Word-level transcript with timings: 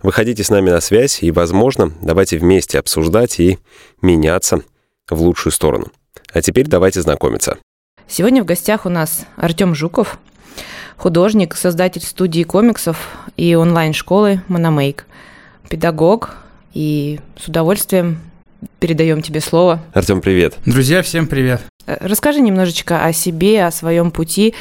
Выходите 0.00 0.44
с 0.44 0.50
нами 0.50 0.70
на 0.70 0.80
связь 0.80 1.24
и, 1.24 1.32
возможно, 1.32 1.92
давайте 2.00 2.38
вместе 2.38 2.78
обсуждать 2.78 3.40
и 3.40 3.58
меняться 4.00 4.62
в 5.10 5.20
лучшую 5.20 5.52
сторону. 5.52 5.88
А 6.32 6.40
теперь 6.40 6.68
давайте 6.68 7.02
знакомиться. 7.02 7.58
Сегодня 8.06 8.44
в 8.44 8.46
гостях 8.46 8.86
у 8.86 8.90
нас 8.90 9.26
Артем 9.36 9.74
Жуков, 9.74 10.20
художник, 10.96 11.56
создатель 11.56 12.02
студии 12.02 12.44
комиксов 12.44 13.08
и 13.36 13.56
онлайн-школы 13.56 14.40
Мономейк, 14.46 15.04
педагог, 15.68 16.36
и 16.74 17.18
с 17.36 17.48
удовольствием 17.48 18.20
передаем 18.78 19.20
тебе 19.20 19.40
слово. 19.40 19.82
Артем, 19.94 20.20
привет. 20.20 20.58
Друзья, 20.64 21.02
всем 21.02 21.26
привет. 21.26 21.60
Э, 21.86 21.96
расскажи 22.00 22.40
немножечко 22.40 23.04
о 23.04 23.12
себе, 23.12 23.64
о 23.64 23.72
своем 23.72 24.12
пути, 24.12 24.54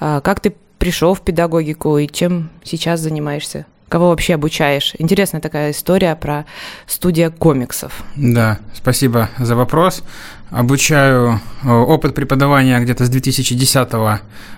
а, 0.00 0.20
как 0.20 0.40
ты 0.40 0.52
пришел 0.76 1.14
в 1.14 1.22
педагогику 1.22 1.96
и 1.96 2.08
чем 2.08 2.50
сейчас 2.62 3.00
занимаешься? 3.00 3.64
Кого 3.92 4.08
вообще 4.08 4.36
обучаешь? 4.36 4.94
Интересная 4.98 5.42
такая 5.42 5.72
история 5.72 6.16
про 6.16 6.46
студия 6.86 7.28
комиксов. 7.28 7.92
Да, 8.16 8.58
спасибо 8.72 9.28
за 9.38 9.54
вопрос. 9.54 10.02
Обучаю 10.50 11.42
э, 11.62 11.70
опыт 11.70 12.14
преподавания 12.14 12.80
где-то 12.80 13.04
с 13.04 13.10
2010 13.10 13.92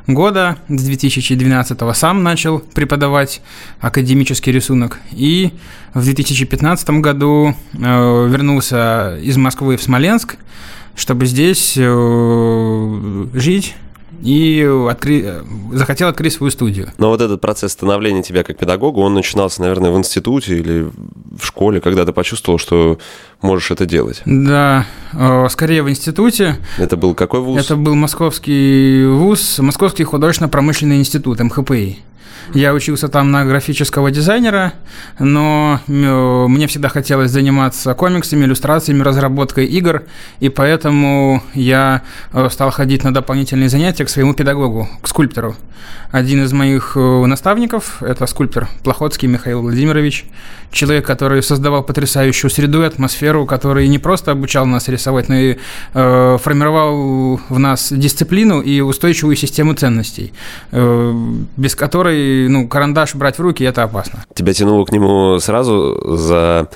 года, 0.07 0.59
с 0.69 0.83
2012 0.85 1.97
сам 1.97 2.23
начал 2.23 2.61
преподавать 2.61 3.43
академический 3.81 4.53
рисунок. 4.53 5.01
И 5.11 5.53
в 5.95 6.05
2015 6.05 6.91
году 7.01 7.57
э, 7.73 8.29
вернулся 8.31 9.19
из 9.21 9.37
Москвы 9.37 9.77
в 9.77 9.83
Смоленск, 9.83 10.37
чтобы 10.95 11.27
здесь 11.27 11.75
э, 11.77 13.27
жить 13.35 13.75
и 14.25 14.67
откры... 14.91 15.45
захотел 15.73 16.09
открыть 16.09 16.33
свою 16.33 16.51
студию. 16.51 16.91
Но 16.99 17.11
вот 17.11 17.21
этот 17.21 17.41
процесс 17.41 17.73
становления 17.73 18.23
тебя 18.23 18.43
как 18.43 18.57
педагога, 18.57 18.99
он 19.01 19.15
начинался, 19.15 19.61
наверное, 19.61 19.91
в 19.91 19.99
институте 19.99 20.59
или 20.59 20.91
в 21.39 21.45
школе, 21.45 21.81
когда 21.81 22.07
ты 22.07 22.13
почувствовал, 22.13 22.59
что 22.59 22.99
можешь 23.43 23.71
это 23.71 23.85
делать? 23.85 24.23
Да, 24.25 24.87
э, 25.13 25.47
скорее 25.51 25.83
в 25.83 25.91
институте. 25.91 26.57
Это 26.79 26.97
был 26.97 27.15
какой 27.15 27.41
вуз? 27.41 27.61
Это 27.61 27.77
был 27.77 27.95
московский 27.95 29.05
вуз, 29.07 29.59
Московский 29.59 30.05
художественно-промышленный 30.05 30.99
институт, 30.99 31.41
МХПИ. 31.41 31.99
Я 32.53 32.75
учился 32.75 33.09
там 33.09 33.31
на 33.31 33.45
графического 33.45 34.11
дизайнера, 34.11 34.75
но 35.19 35.81
э, 35.87 35.91
мне 36.49 36.67
всегда 36.67 36.89
хотелось 36.89 37.31
заниматься 37.31 37.95
комиксами, 37.95 38.45
иллюстрациями, 38.45 39.03
разработкой 39.03 39.67
игр, 39.67 40.03
и 40.41 40.49
поэтому 40.49 41.43
я 41.55 42.03
э, 42.33 42.49
стал 42.51 42.71
ходить 42.71 43.03
на 43.03 43.15
дополнительные 43.15 43.69
занятия 43.69 44.05
к 44.05 44.11
своему 44.11 44.35
педагогу, 44.35 44.89
к 45.01 45.09
скульптору. 45.09 45.57
Один 46.11 46.45
из 46.45 46.53
моих 46.53 46.93
э, 46.97 47.27
наставников– 47.27 47.97
это 48.03 48.27
скульптор 48.27 48.69
Плохотский 48.85 49.27
Михаил 49.27 49.63
Владимирович, 49.63 50.27
человек, 50.71 51.07
который 51.07 51.43
создавал 51.43 51.83
потрясающую 51.83 52.51
среду 52.51 52.83
и 52.83 52.87
атмосферу, 52.87 53.47
который 53.47 53.89
не 53.89 53.99
просто 53.99 54.31
обучал 54.31 54.67
нас 54.67 54.89
рисовать, 54.89 55.29
но 55.29 55.35
и 55.35 55.57
э, 55.95 56.39
формировал 56.41 57.41
в 57.49 57.59
нас 57.59 57.93
дисциплину 57.93 58.61
и 58.61 58.81
устойчивую 58.81 59.37
систему 59.37 59.75
ценностей, 59.75 60.33
э, 60.71 61.15
без 61.57 61.75
которой 61.75 62.14
ну, 62.49 62.69
карандаш 62.69 63.15
брать 63.15 63.39
в 63.39 63.43
руки– 63.43 63.65
это 63.65 63.83
опасно. 63.83 64.25
Тебя 64.35 64.53
тянуло 64.53 64.85
к 64.85 64.93
нему 64.93 65.39
сразу 65.41 66.17
за 66.17 66.69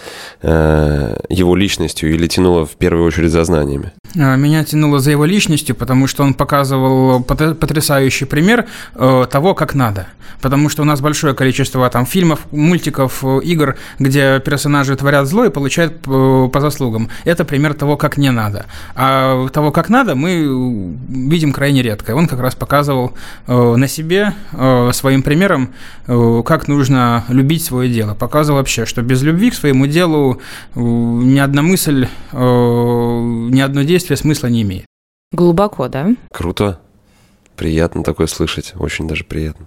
э, 0.43 1.17
его 1.29 1.57
личностью 1.57 2.15
или 2.15 2.27
тянуло 2.27 2.67
в 2.67 2.77
первую 2.77 3.07
очередь 3.07 3.31
за 3.31 3.45
знаниями? 3.45 3.93
А, 4.17 4.37
меня 4.37 4.65
тянуло 4.65 5.01
за 5.01 5.11
его 5.11 5.25
личностью, 5.25 5.75
потому 5.75 6.07
что 6.07 6.23
он 6.23 6.35
показывал 6.35 7.23
потрясающий 7.23 8.25
пример 8.25 8.67
э, 8.95 9.27
того, 9.31 9.55
как 9.55 9.75
надо. 9.75 10.07
Потому 10.41 10.69
что 10.69 10.83
у 10.83 10.85
нас 10.85 11.01
большое 11.01 11.35
количество 11.35 11.89
там 11.91 12.07
фильмов, 12.07 12.41
мультиков, 12.53 13.23
э, 13.23 13.41
игр, 13.43 13.77
где 13.99 14.41
персонажи 14.41 14.97
творят 14.97 15.27
зло 15.27 15.45
и 15.45 15.51
получают 15.51 15.95
э, 16.07 16.49
по 16.53 16.61
заслугам. 16.61 17.11
Это 17.25 17.45
пример 17.45 17.75
того, 17.75 17.97
как 17.97 18.17
не 18.17 18.31
надо. 18.31 18.67
А 18.95 19.49
того, 19.49 19.73
как 19.73 19.89
надо, 19.89 20.15
мы 20.15 20.97
видим 21.09 21.53
крайне 21.53 21.83
редко. 21.83 22.15
Он 22.15 22.27
как 22.27 22.41
раз 22.41 22.55
показывал 22.55 23.13
на 23.47 23.89
себе 23.89 24.35
своим 24.93 25.23
примером, 25.29 25.75
как 26.07 26.69
нужно 26.69 27.25
любить 27.29 27.63
свое 27.63 27.93
дело. 27.93 28.15
Показывал 28.15 28.59
вообще, 28.59 28.87
что 28.87 29.03
без 29.03 29.23
любви 29.23 29.51
к 29.51 29.55
своему 29.55 29.87
делу 29.87 30.41
ни 30.75 31.39
одна 31.39 31.61
мысль, 31.61 32.09
ни 32.33 33.61
одно 33.61 33.83
действие 33.83 33.99
действие 33.99 34.17
смысла 34.17 34.47
не 34.47 34.63
имеет. 34.63 34.87
Глубоко, 35.33 35.89
да? 35.89 36.15
Круто. 36.33 36.81
Приятно 37.57 38.03
такое 38.03 38.27
слышать. 38.27 38.73
Очень 38.77 39.07
даже 39.07 39.25
приятно. 39.25 39.67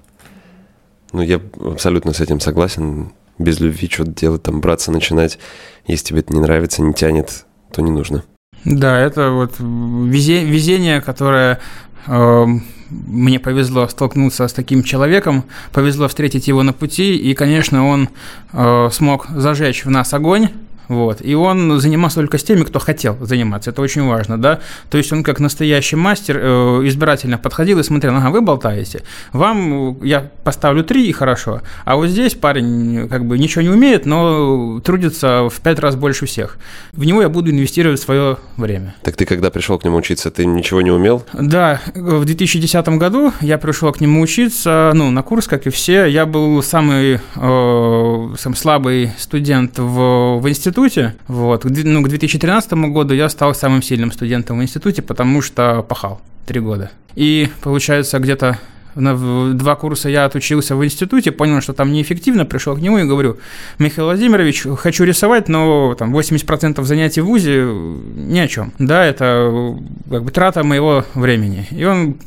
Ну, 1.12 1.22
я 1.22 1.40
абсолютно 1.60 2.14
с 2.14 2.22
этим 2.22 2.40
согласен. 2.40 3.12
Без 3.38 3.60
любви 3.60 3.90
что-то 3.92 4.12
делать, 4.12 4.42
там, 4.42 4.62
браться, 4.62 4.92
начинать. 4.92 5.38
Если 5.86 6.06
тебе 6.06 6.20
это 6.22 6.34
не 6.34 6.40
нравится, 6.40 6.82
не 6.82 6.94
тянет, 6.94 7.46
то 7.72 7.82
не 7.82 7.92
нужно. 7.92 8.24
Да, 8.66 9.00
это 9.00 9.32
вот 9.32 9.56
везение, 9.60 11.02
которое 11.02 11.60
э, 12.08 12.46
мне 12.90 13.40
повезло 13.40 13.88
столкнуться 13.88 14.48
с 14.48 14.54
таким 14.54 14.84
человеком, 14.84 15.46
повезло 15.72 16.08
встретить 16.08 16.48
его 16.48 16.62
на 16.64 16.74
пути, 16.74 17.16
и, 17.16 17.34
конечно, 17.34 17.88
он 17.88 18.10
э, 18.54 18.90
смог 18.92 19.28
зажечь 19.30 19.86
в 19.86 19.90
нас 19.90 20.14
огонь, 20.14 20.50
вот. 20.88 21.20
И 21.22 21.34
он 21.36 21.80
занимался 21.80 22.18
только 22.18 22.38
с 22.38 22.44
теми, 22.44 22.64
кто 22.64 22.80
хотел 22.80 23.18
заниматься. 23.22 23.72
Это 23.72 23.82
очень 23.82 24.06
важно, 24.06 24.42
да. 24.42 24.60
То 24.90 24.98
есть 24.98 25.12
он 25.14 25.24
как 25.24 25.40
настоящий 25.40 25.96
мастер 25.96 26.38
э, 26.42 26.82
избирательно 26.86 27.38
подходил 27.38 27.80
и 27.80 27.84
смотрел, 27.84 28.16
ага, 28.16 28.30
вы 28.30 28.42
болтаете. 28.42 29.04
Вам 29.34 30.04
я 30.04 30.30
поставлю 30.44 30.84
три 30.84 31.08
и 31.08 31.12
хорошо. 31.12 31.62
А 31.86 31.96
вот 31.96 32.08
здесь 32.08 32.36
парень 32.36 33.08
как 33.10 33.26
бы 33.26 33.38
ничего 33.38 33.62
не 33.62 33.70
умеет, 33.70 34.06
но 34.06 34.80
трудится 34.84 35.48
в 35.50 35.62
пять 35.62 35.80
раз 35.80 35.96
больше 35.96 36.26
всех. 36.26 36.58
В 36.92 37.04
него 37.06 37.22
я 37.22 37.30
буду 37.30 37.52
инвестировать 37.52 38.00
свое 38.00 38.38
время. 38.58 38.96
Так 39.04 39.16
ты 39.16 39.26
когда 39.26 39.50
пришел 39.50 39.80
к 39.80 39.86
нему 39.86 39.98
учиться, 39.98 40.30
ты 40.32 40.46
ничего 40.46 40.82
не 40.82 40.92
умел? 40.92 41.24
Да, 41.34 41.82
в 41.96 42.26
2010 42.26 42.88
году 42.98 43.34
я 43.42 43.58
пришел 43.58 43.92
к 43.92 44.02
нему 44.02 44.22
учиться, 44.22 44.92
ну, 44.94 45.12
на 45.12 45.24
курс, 45.24 45.48
как 45.48 45.68
и 45.68 45.70
все. 45.70 46.06
Я 46.06 46.26
был 46.26 46.62
самый, 46.64 47.20
э, 47.36 48.36
самый 48.38 48.56
слабый 48.56 49.12
студент 49.18 49.80
в, 49.80 50.40
в 50.40 50.50
институте, 50.50 50.81
институте. 50.86 51.16
Вот. 51.28 51.64
Ну, 51.64 52.02
к 52.04 52.10
2013 52.10 52.74
году 52.74 53.14
я 53.14 53.30
стал 53.30 53.54
самым 53.54 53.82
сильным 53.82 54.12
студентом 54.12 54.60
в 54.60 54.64
институте, 54.64 55.02
потому 55.02 55.42
что 55.42 55.84
пахал 55.84 56.22
три 56.46 56.60
года. 56.60 56.92
И, 57.16 57.50
получается, 57.62 58.20
где-то 58.20 58.58
на 58.96 59.54
два 59.54 59.76
курса 59.76 60.10
я 60.10 60.26
отучился 60.26 60.76
в 60.76 60.84
институте, 60.84 61.32
понял, 61.32 61.62
что 61.62 61.74
там 61.74 61.92
неэффективно, 61.92 62.46
пришел 62.46 62.76
к 62.76 62.80
нему 62.80 63.00
и 63.00 63.04
говорю, 63.04 63.38
Михаил 63.80 64.08
Владимирович, 64.08 64.66
хочу 64.78 65.04
рисовать, 65.04 65.48
но 65.48 65.96
там 65.96 66.16
80% 66.16 66.84
занятий 66.84 67.22
в 67.22 67.26
ВУЗе 67.26 67.64
ни 67.64 68.40
о 68.40 68.48
чем. 68.48 68.74
Да, 68.80 69.06
это 69.06 69.78
как 70.10 70.24
бы 70.24 70.32
трата 70.32 70.64
моего 70.64 71.06
времени. 71.14 71.68
И 71.72 71.84
он 71.86 72.18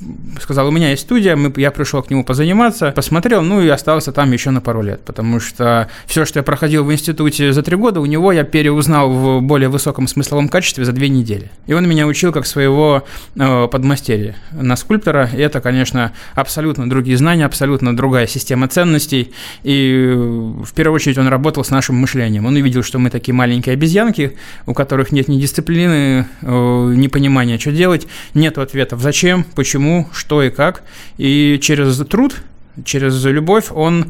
сказал, 0.41 0.69
у 0.69 0.71
меня 0.71 0.91
есть 0.91 1.03
студия, 1.03 1.37
мы, 1.37 1.53
я 1.57 1.71
пришел 1.71 2.03
к 2.03 2.11
нему 2.11 2.25
позаниматься, 2.25 2.93
посмотрел, 2.93 3.43
ну 3.43 3.61
и 3.61 3.69
остался 3.69 4.13
там 4.13 4.33
еще 4.33 4.51
на 4.51 4.61
пару 4.61 4.83
лет, 4.83 5.03
потому 5.05 5.41
что 5.41 5.89
все, 6.07 6.25
что 6.25 6.39
я 6.39 6.43
проходил 6.43 6.85
в 6.85 6.93
институте 6.93 7.53
за 7.53 7.63
три 7.63 7.77
года, 7.77 8.01
у 8.01 8.07
него 8.07 8.33
я 8.33 8.45
переузнал 8.45 9.11
в 9.11 9.41
более 9.43 9.69
высоком 9.69 10.09
смысловом 10.09 10.49
качестве 10.49 10.85
за 10.85 10.93
две 10.93 11.09
недели. 11.09 11.51
И 11.67 11.72
он 11.72 11.89
меня 11.89 12.07
учил 12.07 12.33
как 12.33 12.47
своего 12.47 13.05
э, 13.37 13.69
подмастерья 13.69 14.37
на 14.53 14.77
скульптора, 14.77 15.28
и 15.33 15.39
это, 15.39 15.60
конечно, 15.60 16.13
абсолютно 16.34 16.53
абсолютно 16.54 16.89
другие 16.89 17.16
знания, 17.16 17.47
абсолютно 17.47 17.97
другая 17.97 18.28
система 18.28 18.68
ценностей. 18.68 19.33
И 19.65 20.15
в 20.15 20.72
первую 20.72 20.95
очередь 20.95 21.18
он 21.18 21.27
работал 21.27 21.65
с 21.65 21.71
нашим 21.71 21.97
мышлением. 21.97 22.47
Он 22.47 22.54
увидел, 22.54 22.84
что 22.84 23.01
мы 23.01 23.10
такие 23.10 23.34
маленькие 23.34 23.72
обезьянки, 23.72 24.36
у 24.66 24.72
которых 24.72 25.10
нет 25.10 25.27
ни 25.27 25.41
дисциплины, 25.41 26.28
э, 26.42 26.92
ни 26.97 27.09
понимания, 27.09 27.59
что 27.59 27.72
делать, 27.72 28.06
нет 28.34 28.59
ответов 28.59 29.01
зачем, 29.01 29.45
почему, 29.56 30.06
что 30.12 30.45
и 30.45 30.51
как. 30.51 30.84
И 31.18 31.59
через 31.60 31.98
труд 32.06 32.36
через 32.84 33.24
любовь 33.24 33.66
он 33.72 34.04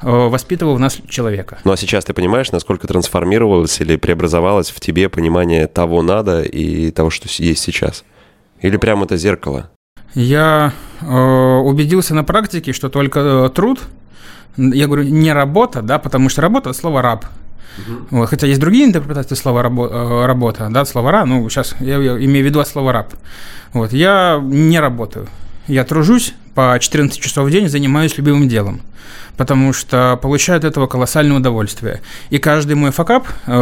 э, 0.00 0.06
воспитывал 0.06 0.76
в 0.76 0.80
нас 0.80 0.98
человека. 1.08 1.58
Ну 1.64 1.72
а 1.72 1.76
сейчас 1.76 2.06
ты 2.06 2.14
понимаешь, 2.14 2.50
насколько 2.50 2.86
трансформировалось 2.86 3.78
или 3.80 3.96
преобразовалось 3.96 4.70
в 4.70 4.80
тебе 4.80 5.10
понимание 5.10 5.66
того 5.66 6.00
надо 6.00 6.42
и 6.42 6.90
того, 6.92 7.10
что 7.10 7.28
есть 7.42 7.62
сейчас? 7.62 8.04
Или 8.62 8.78
прямо 8.78 9.04
это 9.04 9.18
зеркало? 9.18 9.70
Я 10.14 10.72
э, 11.00 11.06
убедился 11.06 12.14
на 12.14 12.24
практике, 12.24 12.72
что 12.72 12.88
только 12.88 13.20
э, 13.20 13.50
труд, 13.54 13.80
я 14.56 14.86
говорю, 14.86 15.04
не 15.04 15.32
работа, 15.32 15.82
да, 15.82 15.98
потому 15.98 16.28
что 16.28 16.42
работа– 16.42 16.72
слово 16.74 17.02
«раб». 17.02 17.24
Угу. 18.10 18.26
Хотя 18.26 18.46
есть 18.46 18.60
другие 18.60 18.84
интерпретации 18.84 19.34
слова 19.34 19.62
рабо- 19.62 19.88
э, 19.90 20.26
работа, 20.26 20.68
да, 20.70 20.84
словара, 20.84 21.24
ну, 21.24 21.48
сейчас 21.48 21.76
я, 21.80 21.98
я 21.98 22.16
имею 22.24 22.44
в 22.44 22.48
виду 22.48 22.64
слово 22.64 22.92
раб. 22.92 23.14
Вот, 23.72 23.92
я 23.92 24.40
не 24.42 24.80
работаю. 24.80 25.28
Я 25.66 25.84
тружусь 25.84 26.34
по 26.54 26.76
14 26.78 27.20
часов 27.20 27.46
в 27.46 27.50
день, 27.50 27.68
занимаюсь 27.68 28.18
любимым 28.18 28.48
делом, 28.48 28.80
потому 29.36 29.72
что 29.72 30.18
получаю 30.20 30.58
от 30.58 30.64
этого 30.64 30.88
колоссальное 30.88 31.36
удовольствие. 31.36 32.00
И 32.30 32.38
каждый 32.38 32.74
мой 32.74 32.90
факап, 32.90 33.28
э, 33.46 33.52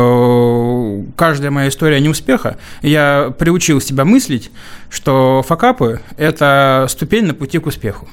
каждая 1.19 1.51
моя 1.51 1.69
история 1.69 2.01
неуспеха, 2.01 2.57
я 2.81 3.35
приучил 3.37 3.81
себя 3.81 4.05
мыслить, 4.05 4.51
что 4.89 5.45
факапы– 5.47 6.01
это 6.17 6.87
ступень 6.89 7.27
на 7.27 7.35
пути 7.35 7.59
к 7.59 7.67
успеху. 7.67 8.09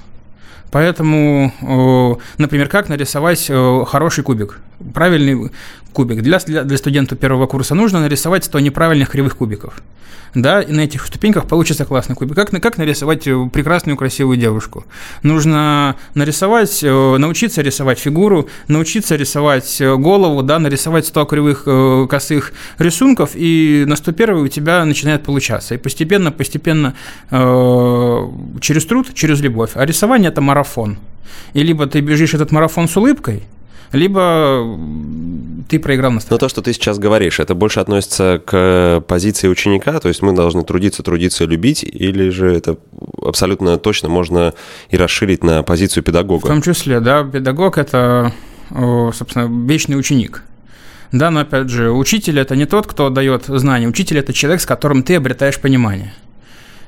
Поэтому, 0.71 2.19
например, 2.37 2.67
как 2.67 2.89
нарисовать 2.89 3.49
хороший 3.87 4.23
кубик, 4.23 4.59
правильный 4.93 5.51
кубик. 5.93 6.21
Для, 6.21 6.39
для 6.39 6.77
студента 6.77 7.15
первого 7.15 7.47
курса 7.47 7.75
нужно 7.75 8.01
нарисовать 8.01 8.43
100 8.43 8.59
неправильных 8.59 9.09
кривых 9.09 9.37
кубиков. 9.37 9.81
Да, 10.35 10.61
и 10.61 10.71
на 10.73 10.81
этих 10.81 11.05
ступеньках 11.05 11.47
получится 11.47 11.85
классный 11.85 12.13
кубик. 12.13 12.35
Как, 12.35 12.49
как 12.49 12.77
нарисовать 12.77 13.25
э, 13.25 13.49
прекрасную, 13.53 13.95
красивую 13.95 14.37
девушку? 14.37 14.83
Нужно 15.23 15.95
нарисовать, 16.13 16.83
научиться 16.83 17.61
рисовать 17.61 17.99
фигуру, 17.99 18.49
научиться 18.67 19.15
рисовать 19.15 19.81
голову, 19.81 20.43
да, 20.43 20.59
нарисовать 20.59 21.05
100 21.07 21.25
кривых 21.25 22.09
косых 22.09 22.51
рисунков, 22.79 23.31
и 23.33 23.85
на 23.87 23.95
101 23.95 24.35
у 24.35 24.47
тебя 24.49 24.83
начинает 24.83 25.23
получаться. 25.23 25.75
И 25.75 25.77
постепенно, 25.77 26.33
постепенно, 26.33 26.95
через 27.29 28.85
труд, 28.85 29.13
через 29.13 29.39
любовь. 29.39 29.71
А 29.75 29.85
рисование– 29.85 30.29
это 30.31 30.41
марафон. 30.41 30.97
И 31.53 31.63
либо 31.63 31.87
ты 31.87 32.01
бежишь 32.01 32.33
этот 32.33 32.51
марафон 32.51 32.89
с 32.89 32.97
улыбкой, 32.97 33.43
либо 33.95 34.77
ты 35.67 35.79
проиграл 35.79 36.11
на 36.11 36.19
старте. 36.19 36.35
Но 36.35 36.37
то, 36.37 36.47
что 36.49 36.61
ты 36.61 36.73
сейчас 36.73 36.99
говоришь, 36.99 37.39
это 37.39 37.55
больше 37.55 37.79
относится 37.79 38.41
к 38.45 39.03
позиции 39.07 39.47
ученика, 39.47 39.99
то 39.99 40.09
есть 40.09 40.21
мы 40.21 40.33
должны 40.33 40.63
трудиться, 40.63 41.01
трудиться, 41.01 41.45
любить, 41.45 41.83
или 41.83 42.29
же 42.29 42.53
это 42.53 42.77
абсолютно 43.21 43.77
точно 43.77 44.09
можно 44.09 44.53
и 44.89 44.97
расширить 44.97 45.43
на 45.43 45.63
позицию 45.63 46.03
педагога? 46.03 46.45
В 46.45 46.49
том 46.49 46.61
числе, 46.61 46.99
да, 46.99 47.23
педагог– 47.23 47.77
это, 47.79 48.31
собственно, 48.69 49.49
вечный 49.67 49.97
ученик. 49.97 50.43
Да, 51.11 51.31
но 51.31 51.39
опять 51.39 51.69
же, 51.69 51.91
учитель– 51.91 52.39
это 52.41 52.55
не 52.55 52.65
тот, 52.65 52.87
кто 52.87 53.09
дает 53.09 53.45
знания, 53.45 53.87
учитель– 53.87 54.17
это 54.19 54.33
человек, 54.33 54.61
с 54.61 54.65
которым 54.65 55.01
ты 55.01 55.15
обретаешь 55.15 55.59
понимание. 55.59 56.13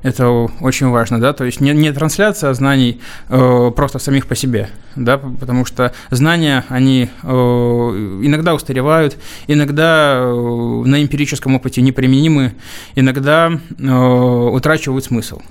Это 0.04 0.30
очень 0.62 0.90
важно, 0.90 1.20
да, 1.20 1.34
то 1.34 1.44
есть 1.44 1.60
не, 1.60 1.72
не 1.72 1.92
трансляция 1.92 2.54
знаний 2.54 3.02
э, 3.30 3.72
просто 3.76 4.00
самих 4.00 4.28
по 4.28 4.36
себе, 4.36 4.70
да, 4.96 5.18
потому 5.18 5.66
что 5.66 5.92
знания, 6.12 6.66
они 6.70 7.10
э, 7.24 7.28
иногда 7.28 8.54
устаревают, 8.54 9.18
иногда 9.48 10.18
э, 10.18 10.84
на 10.86 11.02
эмпирическом 11.02 11.56
опыте 11.56 11.82
неприменимы, 11.82 12.54
иногда 12.96 13.52
э, 13.80 13.92
утрачивают 13.92 15.06
смысл 15.06 15.42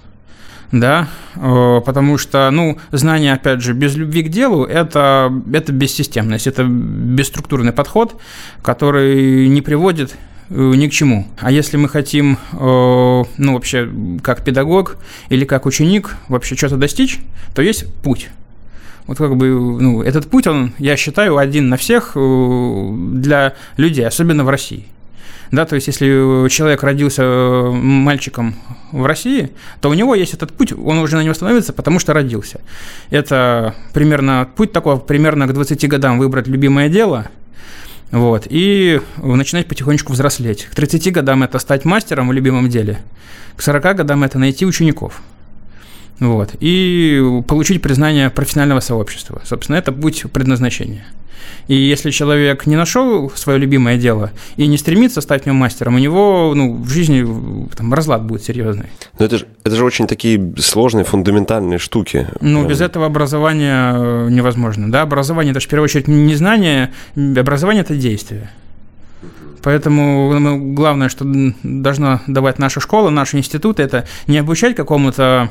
да, 0.72 1.08
э, 1.36 1.80
потому 1.84 2.18
что, 2.18 2.50
ну, 2.50 2.78
знание, 2.92 3.34
опять 3.34 3.60
же, 3.60 3.72
без 3.72 3.96
любви 3.96 4.22
к 4.22 4.28
делу 4.28 4.64
это, 4.64 5.32
это 5.52 5.72
бессистемность, 5.72 6.46
это 6.46 6.64
бесструктурный 6.64 7.72
подход, 7.72 8.20
который 8.62 9.48
не 9.48 9.62
приводит 9.62 10.16
ни 10.50 10.86
к 10.88 10.92
чему. 10.92 11.26
А 11.38 11.50
если 11.50 11.76
мы 11.76 11.88
хотим, 11.88 12.38
э, 12.52 12.56
ну, 12.56 13.54
вообще, 13.54 13.88
как 14.22 14.44
педагог 14.44 14.96
или 15.28 15.44
как 15.44 15.66
ученик 15.66 16.16
вообще 16.28 16.56
что-то 16.56 16.76
достичь, 16.76 17.18
то 17.54 17.62
есть 17.62 17.92
путь. 18.02 18.28
Вот 19.06 19.18
как 19.18 19.36
бы, 19.36 19.48
ну, 19.48 20.02
этот 20.02 20.28
путь, 20.28 20.46
он, 20.46 20.72
я 20.78 20.96
считаю, 20.96 21.36
один 21.36 21.68
на 21.68 21.76
всех 21.76 22.12
э, 22.14 22.88
для 23.12 23.54
людей, 23.76 24.06
особенно 24.06 24.44
в 24.44 24.48
России. 24.48 24.86
Да, 25.52 25.64
то 25.64 25.76
есть, 25.76 25.86
если 25.86 26.48
человек 26.48 26.82
родился 26.82 27.22
мальчиком 27.72 28.56
в 28.90 29.06
России, 29.06 29.50
то 29.80 29.88
у 29.90 29.94
него 29.94 30.16
есть 30.16 30.34
этот 30.34 30.52
путь, 30.52 30.72
он 30.72 30.98
уже 30.98 31.14
на 31.14 31.22
него 31.22 31.34
становится, 31.34 31.72
потому 31.72 32.00
что 32.00 32.12
родился. 32.12 32.60
Это 33.10 33.76
примерно 33.94 34.48
путь 34.56 34.72
такой, 34.72 34.98
примерно 34.98 35.46
к 35.46 35.52
20 35.52 35.88
годам 35.88 36.18
выбрать 36.18 36.48
любимое 36.48 36.88
дело– 36.88 37.26
вот, 38.12 38.46
и 38.48 39.00
начинать 39.16 39.66
потихонечку 39.66 40.12
взрослеть. 40.12 40.64
К 40.64 40.74
30 40.74 41.12
годам 41.12 41.42
это 41.42 41.58
стать 41.58 41.84
мастером 41.84 42.28
в 42.28 42.32
любимом 42.32 42.68
деле, 42.68 43.00
к 43.56 43.62
40 43.62 43.96
годам 43.96 44.24
это 44.24 44.38
найти 44.38 44.64
учеников. 44.64 45.22
Вот, 46.20 46.54
и 46.60 47.42
получить 47.46 47.82
признание 47.82 48.30
профессионального 48.30 48.80
сообщества. 48.80 49.42
Собственно, 49.44 49.76
это 49.76 49.92
путь 49.92 50.24
предназначения. 50.32 51.04
И 51.68 51.74
если 51.74 52.10
человек 52.10 52.66
не 52.66 52.76
нашел 52.76 53.30
свое 53.34 53.58
любимое 53.58 53.96
дело 53.96 54.30
и 54.56 54.66
не 54.66 54.78
стремится 54.78 55.20
стать 55.20 55.42
в 55.42 55.46
нем 55.46 55.56
мастером, 55.56 55.96
у 55.96 55.98
него 55.98 56.52
ну, 56.54 56.76
в 56.76 56.88
жизни 56.88 57.68
там, 57.76 57.92
разлад 57.92 58.24
будет 58.24 58.44
серьезный. 58.44 58.86
Но 59.18 59.26
это 59.26 59.38
же, 59.38 59.46
это 59.64 59.74
же 59.74 59.84
очень 59.84 60.06
такие 60.06 60.54
сложные, 60.58 61.04
фундаментальные 61.04 61.78
штуки. 61.78 62.28
Ну, 62.40 62.66
без 62.66 62.80
этого 62.80 63.06
образования 63.06 63.92
э, 63.94 64.28
невозможно. 64.30 64.90
Да? 64.90 65.02
Образование– 65.02 65.50
это 65.52 65.60
же 65.60 65.66
в 65.66 65.70
первую 65.70 65.84
очередь 65.86 66.08
не 66.08 66.34
знание, 66.34 66.92
образование– 67.16 67.82
это 67.82 67.96
действие. 67.96 68.50
Поэтому 69.66 70.38
ну, 70.38 70.74
главное, 70.74 71.08
что 71.08 71.24
должна 71.64 72.22
давать 72.28 72.60
наша 72.60 72.78
школа, 72.78 73.10
наши 73.10 73.36
институты, 73.36 73.82
это 73.82 74.06
не 74.28 74.38
обучать 74.38 74.76
какому-то 74.76 75.50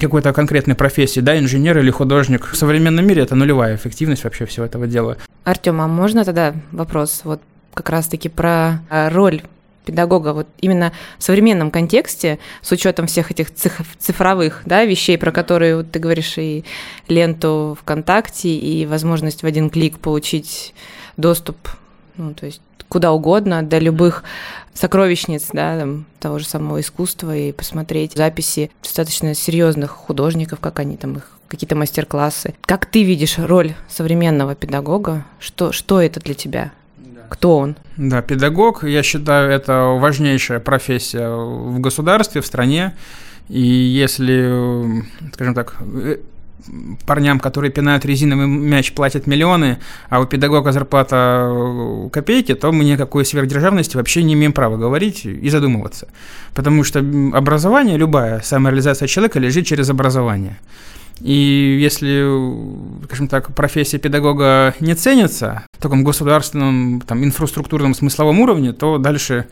какой-то 0.00 0.32
конкретной 0.32 0.74
профессии, 0.74 1.20
да, 1.20 1.38
инженер 1.38 1.78
или 1.78 1.92
художник. 1.92 2.48
В 2.50 2.56
современном 2.56 3.06
мире 3.06 3.22
это 3.22 3.36
нулевая 3.36 3.76
эффективность 3.76 4.24
вообще 4.24 4.46
всего 4.46 4.66
этого 4.66 4.88
дела. 4.88 5.16
Артем, 5.44 5.80
а 5.80 5.86
можно 5.86 6.24
тогда 6.24 6.56
вопрос 6.72 7.20
вот 7.22 7.40
как 7.72 7.90
раз-таки 7.90 8.28
про 8.28 8.80
а, 8.90 9.10
роль 9.10 9.42
педагога 9.84 10.32
вот 10.32 10.48
именно 10.60 10.92
в 11.16 11.22
современном 11.22 11.70
контексте, 11.70 12.40
с 12.62 12.72
учетом 12.72 13.06
всех 13.06 13.30
этих 13.30 13.54
цифровых 13.54 14.62
да, 14.64 14.84
вещей, 14.84 15.16
про 15.16 15.30
которые 15.30 15.76
вот, 15.76 15.92
ты 15.92 16.00
говоришь, 16.00 16.36
и 16.36 16.64
ленту 17.06 17.78
ВКонтакте, 17.80 18.48
и 18.48 18.86
возможность 18.86 19.44
в 19.44 19.46
один 19.46 19.70
клик 19.70 20.00
получить 20.00 20.74
доступ, 21.16 21.68
ну, 22.16 22.34
то 22.34 22.46
есть 22.46 22.60
куда 22.90 23.12
угодно, 23.12 23.62
до 23.62 23.78
любых 23.78 24.24
сокровищниц, 24.74 25.48
да, 25.54 25.78
там, 25.78 26.04
того 26.18 26.38
же 26.38 26.46
самого 26.46 26.80
искусства 26.80 27.34
и 27.34 27.52
посмотреть 27.52 28.12
записи 28.14 28.70
достаточно 28.82 29.34
серьезных 29.34 29.90
художников, 29.90 30.60
как 30.60 30.80
они 30.80 30.98
там 30.98 31.16
их 31.16 31.30
какие-то 31.48 31.76
мастер-классы. 31.76 32.54
Как 32.62 32.86
ты 32.86 33.02
видишь 33.02 33.38
роль 33.38 33.74
современного 33.88 34.54
педагога? 34.54 35.24
Что, 35.38 35.72
что 35.72 36.02
это 36.02 36.20
для 36.20 36.34
тебя? 36.34 36.72
Кто 37.28 37.58
он? 37.58 37.76
Да, 37.96 38.22
педагог, 38.22 38.82
я 38.82 39.02
считаю, 39.04 39.50
это 39.52 39.96
важнейшая 40.00 40.58
профессия 40.58 41.28
в 41.28 41.78
государстве, 41.78 42.40
в 42.40 42.46
стране. 42.46 42.96
И 43.48 43.60
если, 43.60 45.04
скажем 45.32 45.54
так, 45.54 45.76
парням, 47.06 47.40
которые 47.40 47.70
пинают 47.70 48.04
резиновый 48.04 48.46
мяч, 48.46 48.92
платят 48.92 49.26
миллионы, 49.26 49.78
а 50.08 50.20
у 50.20 50.26
педагога 50.26 50.72
зарплата 50.72 51.48
э, 51.50 52.08
копейки, 52.12 52.54
то 52.54 52.72
мы 52.72 52.84
никакой 52.84 53.24
сверхдержавности 53.24 53.96
вообще 53.96 54.22
не 54.22 54.34
имеем 54.34 54.52
права 54.52 54.76
говорить 54.76 55.24
и 55.24 55.48
задумываться. 55.48 56.08
Потому 56.54 56.84
что 56.84 56.98
образование, 56.98 57.96
любая 57.96 58.40
самореализация 58.40 59.08
человека 59.08 59.38
лежит 59.38 59.66
через 59.66 59.90
образование. 59.90 60.58
И 61.20 61.78
если, 61.80 62.26
скажем 63.04 63.28
так, 63.28 63.54
профессия 63.54 63.98
педагога 63.98 64.74
не 64.80 64.94
ценится 64.94 65.64
в 65.78 65.82
таком 65.82 66.02
государственном, 66.02 67.02
там, 67.02 67.22
инфраструктурном 67.22 67.94
смысловом 67.94 68.40
уровне, 68.40 68.72
то 68.72 68.96
дальше 68.96 69.46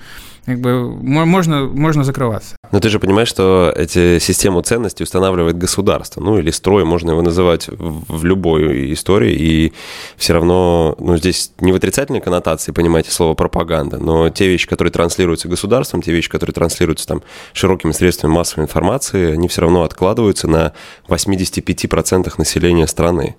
как 0.47 0.61
бы 0.61 0.91
можно, 0.91 1.67
можно 1.67 2.05
закрываться. 2.05 2.57
Но 2.71 2.81
ты 2.81 2.89
же 2.89 2.99
понимаешь, 2.99 3.29
что 3.29 3.73
эти 3.75 4.19
систему 4.19 4.61
ценностей 4.61 5.05
устанавливает 5.05 5.57
государство, 5.57 6.21
ну 6.21 6.39
или 6.39 6.51
строй, 6.51 6.85
можно 6.85 7.13
его 7.13 7.23
называть 7.23 7.69
в 7.69 8.25
любой 8.25 8.93
истории, 8.93 9.33
и 9.33 9.73
все 10.17 10.35
равно, 10.35 10.95
ну 10.99 11.17
здесь 11.17 11.53
не 11.61 11.73
в 11.73 11.77
отрицательной 11.77 12.21
коннотации, 12.21 12.73
понимаете, 12.73 13.11
слово 13.11 13.35
пропаганда, 13.35 13.99
но 13.99 14.29
те 14.31 14.49
вещи, 14.49 14.67
которые 14.67 14.93
транслируются 14.93 15.49
государством, 15.49 16.03
те 16.03 16.13
вещи, 16.13 16.29
которые 16.29 16.55
транслируются 16.55 17.07
там 17.07 17.23
широкими 17.53 17.93
средствами 17.93 18.33
массовой 18.33 18.65
информации, 18.65 19.33
они 19.33 19.49
все 19.49 19.63
равно 19.63 19.83
откладываются 19.83 20.49
на 20.49 20.73
85% 21.09 22.33
населения 22.37 22.87
страны. 22.87 23.37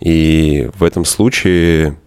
И 0.00 0.70
в 0.74 0.84
этом 0.84 1.04
случае, 1.04 1.98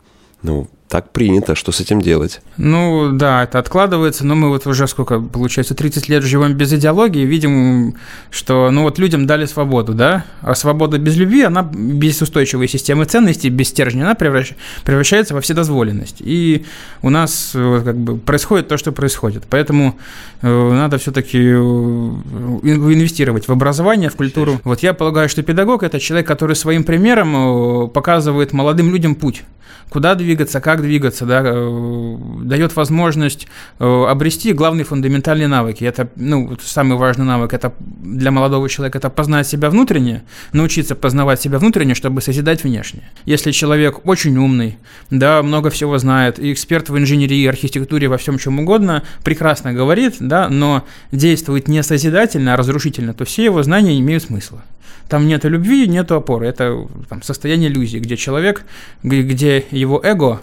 ну, 0.41 0.67
так 0.91 1.09
принято, 1.11 1.55
что 1.55 1.71
с 1.71 1.79
этим 1.79 2.01
делать? 2.01 2.41
Ну 2.57 3.11
да, 3.13 3.45
это 3.45 3.59
откладывается, 3.59 4.25
но 4.25 4.35
мы 4.35 4.49
вот 4.49 4.67
уже 4.67 4.89
сколько, 4.89 5.21
получается, 5.21 5.73
30 5.73 6.09
лет 6.09 6.21
живем 6.23 6.53
без 6.53 6.73
идеологии, 6.73 7.25
видим, 7.25 7.95
что 8.29 8.69
ну 8.71 8.83
вот 8.83 8.99
людям 8.99 9.25
дали 9.25 9.45
свободу, 9.45 9.93
да, 9.93 10.25
а 10.41 10.53
свобода 10.53 10.97
без 10.97 11.15
любви, 11.15 11.43
она 11.43 11.63
без 11.63 12.21
устойчивой 12.21 12.67
системы 12.67 13.05
ценностей, 13.05 13.49
без 13.49 13.69
стержня, 13.69 14.03
она 14.03 14.15
превращ, 14.15 14.51
превращается 14.83 15.33
во 15.33 15.39
вседозволенность. 15.39 16.17
И 16.19 16.65
у 17.01 17.09
нас 17.09 17.51
как 17.53 17.97
бы 17.97 18.17
происходит 18.17 18.67
то, 18.67 18.75
что 18.75 18.91
происходит. 18.91 19.43
Поэтому 19.49 19.97
э, 20.41 20.71
надо 20.73 20.97
все-таки 20.97 21.37
э, 21.37 21.51
инвестировать 21.53 23.47
в 23.47 23.51
образование, 23.53 24.09
в 24.09 24.17
культуру. 24.17 24.59
Вот 24.65 24.83
я 24.83 24.93
полагаю, 24.93 25.29
что 25.29 25.41
педагог– 25.41 25.83
это 25.83 26.01
человек, 26.01 26.27
который 26.27 26.57
своим 26.57 26.83
примером 26.83 27.85
э, 27.85 27.87
показывает 27.87 28.51
молодым 28.51 28.91
людям 28.91 29.15
путь, 29.15 29.43
куда 29.89 30.15
двигаться, 30.15 30.61
как 30.61 30.80
двигаться, 30.81 31.25
да, 31.25 31.41
э, 31.43 32.17
дает 32.43 32.75
возможность 32.75 33.47
э, 33.79 34.05
обрести 34.07 34.53
главные 34.53 34.85
фундаментальные 34.85 35.47
навыки. 35.47 35.83
Это, 35.83 36.09
ну, 36.15 36.57
самый 36.61 36.97
важный 36.97 37.25
навык, 37.25 37.53
это 37.53 37.73
для 37.79 38.31
молодого 38.31 38.67
человека, 38.69 38.97
это 38.97 39.09
познать 39.09 39.47
себя 39.47 39.69
внутренне, 39.69 40.23
научиться 40.53 40.95
познавать 40.95 41.41
себя 41.41 41.59
внутренне, 41.59 41.95
чтобы 41.95 42.21
созидать 42.21 42.63
внешне. 42.63 43.09
Если 43.25 43.51
человек 43.51 44.05
очень 44.05 44.37
умный, 44.37 44.77
да, 45.09 45.41
много 45.43 45.69
всего 45.69 45.97
знает, 45.97 46.39
и 46.39 46.51
эксперт 46.51 46.89
в 46.89 46.97
инженерии, 46.97 47.45
архитектуре, 47.45 48.07
во 48.07 48.17
всем 48.17 48.37
чем 48.37 48.59
угодно, 48.59 49.03
прекрасно 49.23 49.73
говорит, 49.73 50.15
да, 50.19 50.49
но 50.49 50.85
действует 51.11 51.67
не 51.67 51.83
созидательно, 51.83 52.53
а 52.53 52.57
разрушительно, 52.57 53.13
то 53.13 53.25
все 53.25 53.45
его 53.45 53.63
знания 53.63 53.99
имеют 53.99 54.23
смысла. 54.23 54.61
Там 55.11 55.27
нет 55.27 55.43
любви, 55.43 55.89
нет 55.89 56.09
опоры. 56.09 56.47
Это 56.47 56.87
там, 57.09 57.21
состояние 57.21 57.69
иллюзии, 57.69 57.97
где 57.97 58.15
человек, 58.15 58.63
где 59.03 59.65
его 59.69 59.99
эго 60.01 60.39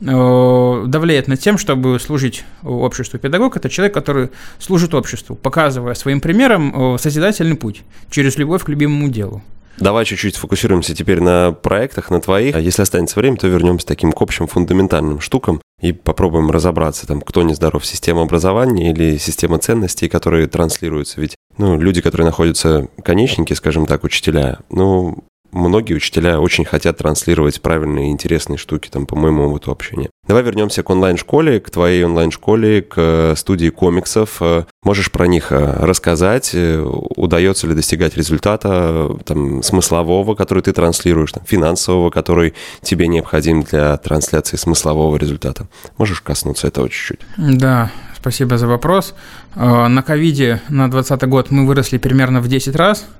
давляет 0.00 1.28
над 1.28 1.40
тем, 1.40 1.58
чтобы 1.58 1.98
служить 1.98 2.44
обществу. 2.62 3.18
Педагог– 3.18 3.56
это 3.56 3.68
человек, 3.68 3.94
который 3.94 4.30
служит 4.58 4.94
обществу, 4.94 5.34
показывая 5.34 5.94
своим 5.94 6.20
примером 6.20 6.94
э, 6.94 6.98
созидательный 6.98 7.56
путь 7.56 7.82
через 8.10 8.36
любовь 8.36 8.64
к 8.64 8.68
любимому 8.68 9.08
делу. 9.08 9.42
Давай 9.78 10.04
чуть-чуть 10.04 10.34
сфокусируемся 10.34 10.94
теперь 10.94 11.20
на 11.20 11.52
проектах, 11.52 12.10
на 12.10 12.20
твоих. 12.20 12.56
А 12.56 12.60
если 12.60 12.82
останется 12.82 13.18
время, 13.18 13.36
то 13.36 13.46
вернемся 13.46 13.86
таким 13.86 14.12
к 14.12 14.20
общим 14.20 14.48
фундаментальным 14.48 15.20
штукам 15.20 15.60
и 15.80 15.92
попробуем 15.92 16.50
разобраться, 16.50 17.06
там, 17.06 17.20
кто 17.20 17.42
нездоров, 17.42 17.86
система 17.86 18.22
образования 18.22 18.90
или 18.90 19.18
система 19.18 19.58
ценностей, 19.58 20.08
которые 20.08 20.48
транслируются. 20.48 21.20
Ведь 21.20 21.36
ну, 21.58 21.78
люди, 21.78 22.00
которые 22.00 22.26
находятся, 22.26 22.88
конечники, 23.04 23.52
скажем 23.52 23.86
так, 23.86 24.02
учителя, 24.02 24.58
ну, 24.70 25.24
многие 25.52 25.94
учителя 25.94 26.40
очень 26.40 26.64
хотят 26.64 26.98
транслировать 26.98 27.60
правильные 27.60 28.08
и 28.08 28.10
интересные 28.10 28.58
штуки, 28.58 28.88
там, 28.88 29.06
по 29.06 29.16
моему 29.16 29.44
опыту 29.48 29.70
общения. 29.70 30.10
Давай 30.26 30.42
вернемся 30.42 30.82
к 30.82 30.90
онлайн-школе, 30.90 31.60
к 31.60 31.70
твоей 31.70 32.04
онлайн-школе, 32.04 32.82
к 32.82 33.34
студии 33.36 33.70
комиксов. 33.70 34.40
Можешь 34.82 35.10
про 35.10 35.26
них 35.26 35.52
э, 35.52 35.56
рассказать? 35.80 36.54
Удается 36.54 37.66
ли 37.66 37.74
достигать 37.74 38.16
результата 38.16 39.16
там, 39.24 39.62
смыслового, 39.62 40.34
который 40.34 40.62
ты 40.62 40.72
транслируешь, 40.72 41.32
там, 41.32 41.44
финансового, 41.46 42.10
который 42.10 42.54
тебе 42.82 43.08
необходим 43.08 43.62
для 43.62 43.96
трансляции 43.96 44.56
смыслового 44.56 45.16
результата? 45.16 45.66
Можешь 45.96 46.20
коснуться 46.20 46.68
этого 46.68 46.88
чуть-чуть? 46.88 47.20
Да, 47.36 47.90
спасибо 48.16 48.58
за 48.58 48.66
вопрос. 48.66 49.14
Э, 49.54 49.86
на 49.88 50.02
ковиде 50.02 50.60
на 50.68 50.90
2020 50.90 51.28
год 51.28 51.50
мы 51.50 51.66
выросли 51.66 51.96
примерно 51.96 52.40
в 52.40 52.48
10 52.48 52.76
раз– 52.76 53.06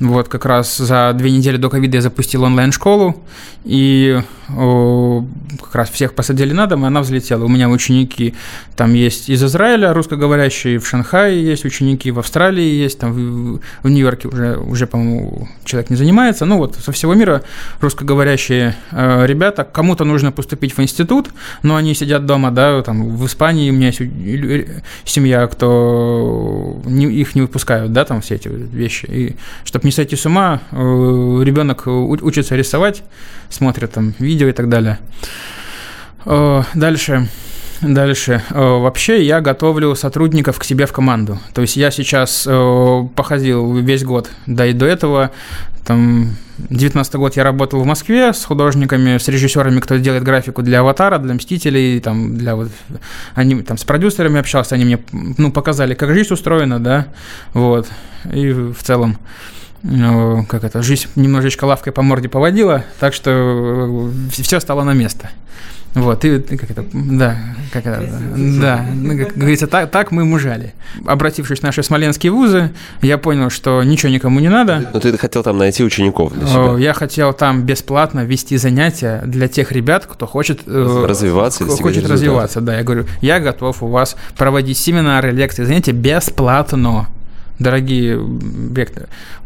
вот 0.00 0.28
как 0.28 0.44
раз 0.44 0.76
за 0.76 1.12
две 1.14 1.30
недели 1.30 1.56
до 1.56 1.70
ковида 1.70 1.98
я 1.98 2.02
запустил 2.02 2.42
онлайн-школу, 2.44 3.22
и 3.64 4.20
как 4.46 5.74
раз 5.74 5.90
всех 5.90 6.14
посадили 6.14 6.52
на 6.52 6.66
дом, 6.66 6.84
и 6.84 6.86
она 6.86 7.00
взлетела. 7.00 7.44
У 7.44 7.48
меня 7.48 7.68
ученики 7.68 8.34
там 8.76 8.94
есть 8.94 9.28
из 9.28 9.42
Израиля, 9.42 9.92
русскоговорящие, 9.92 10.78
в 10.78 10.86
Шанхае 10.86 11.44
есть 11.44 11.64
ученики, 11.64 12.10
в 12.10 12.18
Австралии 12.18 12.64
есть, 12.64 12.98
там 12.98 13.12
в, 13.12 13.60
в 13.82 13.88
Нью-Йорке 13.88 14.28
уже, 14.28 14.56
уже, 14.58 14.86
по-моему, 14.86 15.48
человек 15.64 15.90
не 15.90 15.96
занимается. 15.96 16.44
Ну 16.44 16.58
вот, 16.58 16.76
со 16.76 16.92
всего 16.92 17.14
мира 17.14 17.42
русскоговорящие 17.80 18.76
э, 18.90 19.26
ребята, 19.26 19.64
кому-то 19.64 20.04
нужно 20.04 20.32
поступить 20.32 20.76
в 20.76 20.80
институт, 20.80 21.30
но 21.62 21.76
они 21.76 21.94
сидят 21.94 22.26
дома, 22.26 22.50
да, 22.50 22.82
там 22.82 23.16
в 23.16 23.26
Испании 23.26 23.70
у 23.70 23.74
меня 23.74 23.88
есть 23.88 24.00
семья, 25.04 25.46
кто 25.46 26.80
не, 26.84 27.06
их 27.06 27.34
не 27.34 27.42
выпускают, 27.42 27.92
да, 27.92 28.04
там 28.04 28.20
все 28.20 28.34
эти 28.34 28.48
вещи, 28.48 29.06
и 29.06 29.36
чтобы 29.64 29.86
не 29.86 29.92
сойти 29.92 30.16
с 30.16 30.26
ума, 30.26 30.60
э, 30.72 30.76
ребенок 30.76 31.86
учится 31.86 32.56
рисовать, 32.56 33.02
смотрит 33.50 33.92
там 33.92 34.14
видео 34.18 34.33
и 34.42 34.52
так 34.52 34.68
далее. 34.68 34.98
Э, 36.24 36.62
дальше. 36.74 37.28
Дальше. 37.80 38.42
Э, 38.50 38.78
вообще 38.78 39.22
я 39.24 39.40
готовлю 39.40 39.94
сотрудников 39.94 40.58
к 40.58 40.64
себе 40.64 40.86
в 40.86 40.92
команду. 40.92 41.38
То 41.52 41.62
есть 41.62 41.76
я 41.76 41.90
сейчас 41.90 42.48
походил 43.14 43.76
весь 43.76 44.04
год, 44.04 44.30
да 44.46 44.66
и 44.66 44.72
до 44.72 44.86
этого, 44.86 45.30
там, 45.86 46.36
19 46.58 47.14
год 47.16 47.36
я 47.36 47.44
работал 47.44 47.80
в 47.80 47.86
Москве 47.86 48.32
с 48.32 48.44
художниками, 48.44 49.18
с 49.18 49.28
режиссерами, 49.28 49.80
кто 49.80 49.96
делает 49.96 50.22
графику 50.22 50.62
для 50.62 50.80
«Аватара», 50.80 51.18
для 51.18 51.34
«Мстителей», 51.34 52.00
там, 52.00 52.36
для 52.36 52.54
вот, 52.54 52.70
они, 53.34 53.62
там, 53.62 53.76
с 53.76 53.84
продюсерами 53.84 54.38
общался, 54.38 54.76
они 54.76 54.84
мне, 54.84 54.98
ну, 55.12 55.50
показали, 55.50 55.94
как 55.94 56.14
жизнь 56.14 56.32
устроена, 56.32 56.78
да, 56.78 57.08
вот, 57.52 57.88
и 58.32 58.50
в 58.52 58.82
целом 58.82 59.18
ну, 59.84 60.46
как 60.48 60.64
это, 60.64 60.82
жизнь 60.82 61.08
немножечко 61.14 61.66
лавкой 61.66 61.92
по 61.92 62.02
морде 62.02 62.28
поводила, 62.28 62.84
так 62.98 63.12
что 63.12 63.30
э, 63.30 64.30
все 64.30 64.58
стало 64.58 64.82
на 64.82 64.94
место. 64.94 65.30
Вот, 65.94 66.24
и 66.24 66.40
как 66.40 66.70
это, 66.70 66.84
да, 66.92 67.36
как 67.72 67.86
это, 67.86 68.02
да, 68.36 68.84
как 69.16 69.36
говорится, 69.36 69.68
так, 69.68 69.90
так 69.92 70.10
мы 70.10 70.24
мужали. 70.24 70.74
Обратившись 71.06 71.60
в 71.60 71.62
наши 71.62 71.84
смоленские 71.84 72.32
вузы, 72.32 72.70
я 73.00 73.16
понял, 73.16 73.48
что 73.48 73.80
ничего 73.84 74.10
никому 74.10 74.40
не 74.40 74.48
надо. 74.48 74.90
Но 74.92 74.98
ты 74.98 75.16
хотел 75.16 75.44
там 75.44 75.58
найти 75.58 75.84
учеников 75.84 76.32
для 76.32 76.48
себя. 76.48 76.78
Я 76.78 76.94
хотел 76.94 77.32
там 77.32 77.62
бесплатно 77.62 78.24
вести 78.24 78.56
занятия 78.56 79.22
для 79.24 79.46
тех 79.46 79.70
ребят, 79.70 80.06
кто 80.06 80.26
хочет 80.26 80.62
э, 80.66 81.04
развиваться, 81.06 81.64
кто 81.64 81.76
хочет 81.76 82.08
развиваться, 82.08 82.60
да. 82.60 82.78
Я 82.78 82.82
говорю, 82.82 83.04
я 83.20 83.38
готов 83.38 83.82
у 83.82 83.86
вас 83.86 84.16
проводить 84.36 84.78
семинары, 84.78 85.30
лекции, 85.30 85.62
занятия 85.62 85.92
бесплатно 85.92 87.06
дорогие 87.58 88.18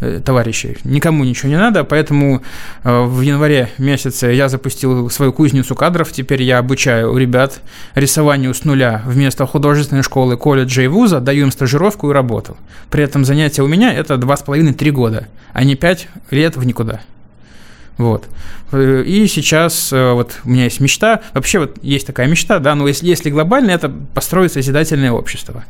э, 0.00 0.20
товарищи, 0.24 0.78
никому 0.84 1.24
ничего 1.24 1.50
не 1.50 1.58
надо, 1.58 1.84
поэтому 1.84 2.42
э, 2.84 3.02
в 3.04 3.20
январе 3.20 3.70
месяце 3.78 4.28
я 4.28 4.48
запустил 4.48 5.10
свою 5.10 5.32
кузницу 5.32 5.74
кадров, 5.74 6.12
теперь 6.12 6.42
я 6.42 6.58
обучаю 6.58 7.16
ребят 7.16 7.60
рисованию 7.94 8.54
с 8.54 8.64
нуля 8.64 9.02
вместо 9.06 9.46
художественной 9.46 10.02
школы, 10.02 10.36
колледжа 10.36 10.82
и 10.82 10.86
вуза, 10.86 11.20
даю 11.20 11.44
им 11.44 11.52
стажировку 11.52 12.10
и 12.10 12.14
работу. 12.14 12.56
При 12.90 13.04
этом 13.04 13.24
занятия 13.24 13.62
у 13.62 13.68
меня 13.68 13.92
это 13.92 14.14
2,5-3 14.14 14.90
года, 14.90 15.28
а 15.52 15.64
не 15.64 15.74
5 15.74 16.08
лет 16.30 16.56
в 16.56 16.64
никуда. 16.64 17.00
Вот. 17.98 18.26
Э, 18.72 19.02
и 19.06 19.26
сейчас 19.26 19.92
вот 19.92 20.40
у 20.44 20.48
меня 20.48 20.64
есть 20.64 20.80
мечта, 20.80 21.20
вообще 21.34 21.58
вот 21.58 21.76
есть 21.82 22.06
такая 22.06 22.26
мечта, 22.26 22.58
да, 22.58 22.74
но 22.74 22.88
если, 22.88 23.06
если 23.06 23.28
глобально, 23.28 23.72
это 23.72 23.92
построить 24.14 24.52
созидательное 24.52 25.12
общество. 25.12 25.64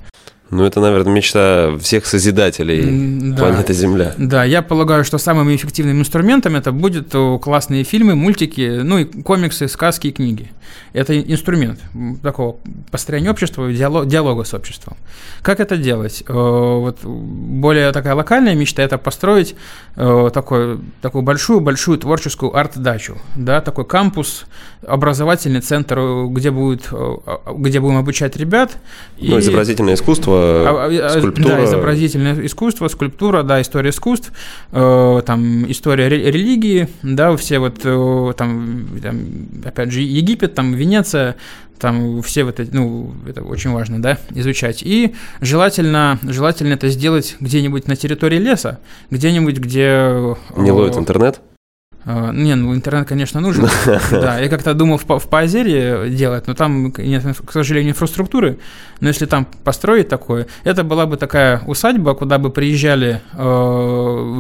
Ну, 0.51 0.65
это, 0.65 0.81
наверное, 0.81 1.13
мечта 1.13 1.77
всех 1.79 2.07
созидателей 2.07 3.33
да. 3.33 3.37
планеты 3.37 3.75
Земля. 3.75 4.15
Да, 4.17 4.45
я 4.45 4.63
полагаю, 4.63 5.05
что 5.05 5.19
самым 5.19 5.55
эффективным 5.55 6.01
инструментом 6.01 6.57
это 6.57 6.73
будет 6.73 7.15
классные 7.43 7.85
фильмы, 7.85 8.15
мультики, 8.15 8.81
ну 8.83 8.99
и 8.99 9.05
комиксы, 9.05 9.69
сказки 9.69 10.09
и 10.09 10.13
книги. 10.13 10.51
Это 10.93 11.21
инструмент 11.21 11.81
такого 12.23 12.57
построения 12.91 13.31
общества, 13.31 13.71
диалога 13.73 14.45
с 14.45 14.55
обществом. 14.55 14.97
Как 15.43 15.61
это 15.61 15.77
делать? 15.77 16.25
Вот 16.27 16.99
более 17.05 17.93
такая 17.93 18.15
локальная 18.15 18.55
мечта– 18.55 18.83
это 18.85 18.99
построить 18.99 19.55
такой, 19.95 20.79
такую 21.03 21.23
большую-большую 21.23 21.99
творческую 21.99 22.57
арт-дачу, 22.57 23.19
да, 23.37 23.61
такой 23.61 23.85
кампус, 23.85 24.47
образовательный 24.87 25.61
центр, 25.61 25.99
где, 26.29 26.51
будет, 26.51 26.91
где 27.55 27.81
будем 27.81 27.97
обучать 27.97 28.37
ребят. 28.37 28.79
Ну, 29.21 29.37
и... 29.37 29.41
изобразительное 29.41 29.95
искусство 29.95 30.38
а, 30.41 30.89
а, 30.91 31.07
а, 31.07 31.19
скульптура. 31.19 31.49
Да, 31.49 31.65
изобразительное 31.65 32.47
искусство, 32.47 32.89
скульптура, 32.89 33.43
да, 33.43 33.61
история 33.61 33.91
искусств, 33.91 34.33
э, 34.73 35.23
там 35.25 35.71
история 35.71 36.09
религии, 36.09 36.89
да, 37.03 37.37
все 37.37 37.59
вот 37.59 37.81
э, 37.85 38.33
там, 38.37 38.89
там, 39.03 39.21
опять 39.65 39.93
же, 39.93 40.01
Египет, 40.01 40.55
там 40.55 40.73
Венеция, 40.73 41.37
там 41.79 42.23
все 42.23 42.45
вот 42.45 42.61
эти, 42.61 42.71
ну, 42.75 43.13
это 43.27 43.43
очень 43.43 43.71
важно, 43.71 44.03
да, 44.03 44.19
изучать. 44.31 44.83
И 44.83 45.15
желательно, 45.41 46.19
желательно 46.23 46.75
это 46.75 46.89
сделать 46.89 47.37
где-нибудь 47.41 47.87
на 47.87 47.97
территории 47.97 48.39
леса, 48.39 48.81
где-нибудь, 49.11 49.59
где... 49.59 49.87
Э, 49.87 50.35
Не 50.57 50.73
ловит 50.73 50.97
интернет? 50.97 51.41
А, 52.11 52.33
не, 52.33 52.55
ну 52.55 52.75
интернет, 52.75 53.07
конечно, 53.07 53.39
нужен. 53.41 53.69
Да, 54.11 54.39
я 54.39 54.49
как-то 54.49 54.73
думал 54.73 54.97
в, 54.97 55.05
в 55.05 55.29
Поозерье 55.29 56.09
делать, 56.09 56.47
но 56.47 56.55
там 56.55 56.91
нет, 56.97 57.23
к 57.45 57.53
сожалению, 57.53 57.91
инфраструктуры. 57.91 58.59
Но 59.01 59.09
если 59.09 59.27
там 59.27 59.47
построить 59.63 60.09
такое, 60.09 60.47
это 60.65 60.85
была 60.85 61.05
бы 61.05 61.19
такая 61.19 61.61
усадьба, 61.67 62.15
куда 62.15 62.39
бы 62.39 62.49
приезжали 62.51 63.21
э, 63.35 63.39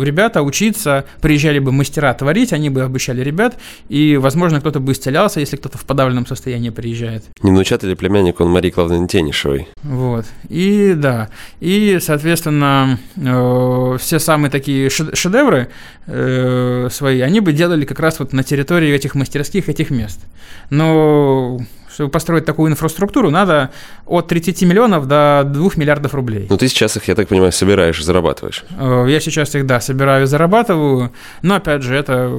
ребята 0.02 0.42
учиться, 0.42 1.04
приезжали 1.20 1.58
бы 1.58 1.70
мастера 1.70 2.14
творить, 2.14 2.54
они 2.54 2.70
бы 2.70 2.80
обучали 2.80 3.20
ребят, 3.20 3.58
и, 3.90 4.16
возможно, 4.16 4.60
кто-то 4.60 4.80
бы 4.80 4.92
исцелялся, 4.92 5.40
если 5.40 5.56
кто-то 5.56 5.76
в 5.76 5.84
подавленном 5.84 6.26
состоянии 6.26 6.70
приезжает. 6.70 7.24
Не 7.42 7.50
внучат 7.50 7.82
ли 7.84 7.94
племянник 7.94 8.40
он 8.40 8.48
Марии 8.48 8.70
Клавдовны 8.70 9.08
Тенишевой? 9.08 9.68
Вот. 9.82 10.24
И 10.48 10.94
да. 10.96 11.28
И, 11.60 11.98
соответственно, 12.00 12.98
э, 13.16 13.96
все 14.00 14.18
самые 14.18 14.50
такие 14.50 14.88
шедевры 14.88 15.68
э, 16.06 16.88
свои, 16.90 17.20
они 17.20 17.40
бы 17.40 17.52
делали 17.58 17.84
как 17.84 18.00
раз 18.00 18.18
вот 18.20 18.32
на 18.32 18.42
территории 18.42 18.90
этих 18.94 19.14
мастерских, 19.14 19.68
этих 19.68 19.90
мест. 19.90 20.20
Но 20.70 21.60
чтобы 21.92 22.10
построить 22.10 22.44
такую 22.44 22.70
инфраструктуру, 22.70 23.30
надо 23.30 23.70
от 24.06 24.28
30 24.28 24.62
миллионов 24.62 25.08
до 25.08 25.42
2 25.44 25.70
миллиардов 25.74 26.14
рублей. 26.14 26.46
Ну, 26.48 26.56
ты 26.56 26.68
сейчас 26.68 26.96
их, 26.96 27.08
я 27.08 27.16
так 27.16 27.26
понимаю, 27.26 27.50
собираешь, 27.50 28.02
зарабатываешь. 28.02 28.64
Э, 28.78 29.06
я 29.08 29.18
сейчас 29.18 29.54
их, 29.56 29.66
да, 29.66 29.80
собираю, 29.80 30.28
зарабатываю, 30.28 31.10
но, 31.42 31.56
опять 31.56 31.82
же, 31.82 31.96
это, 31.96 32.32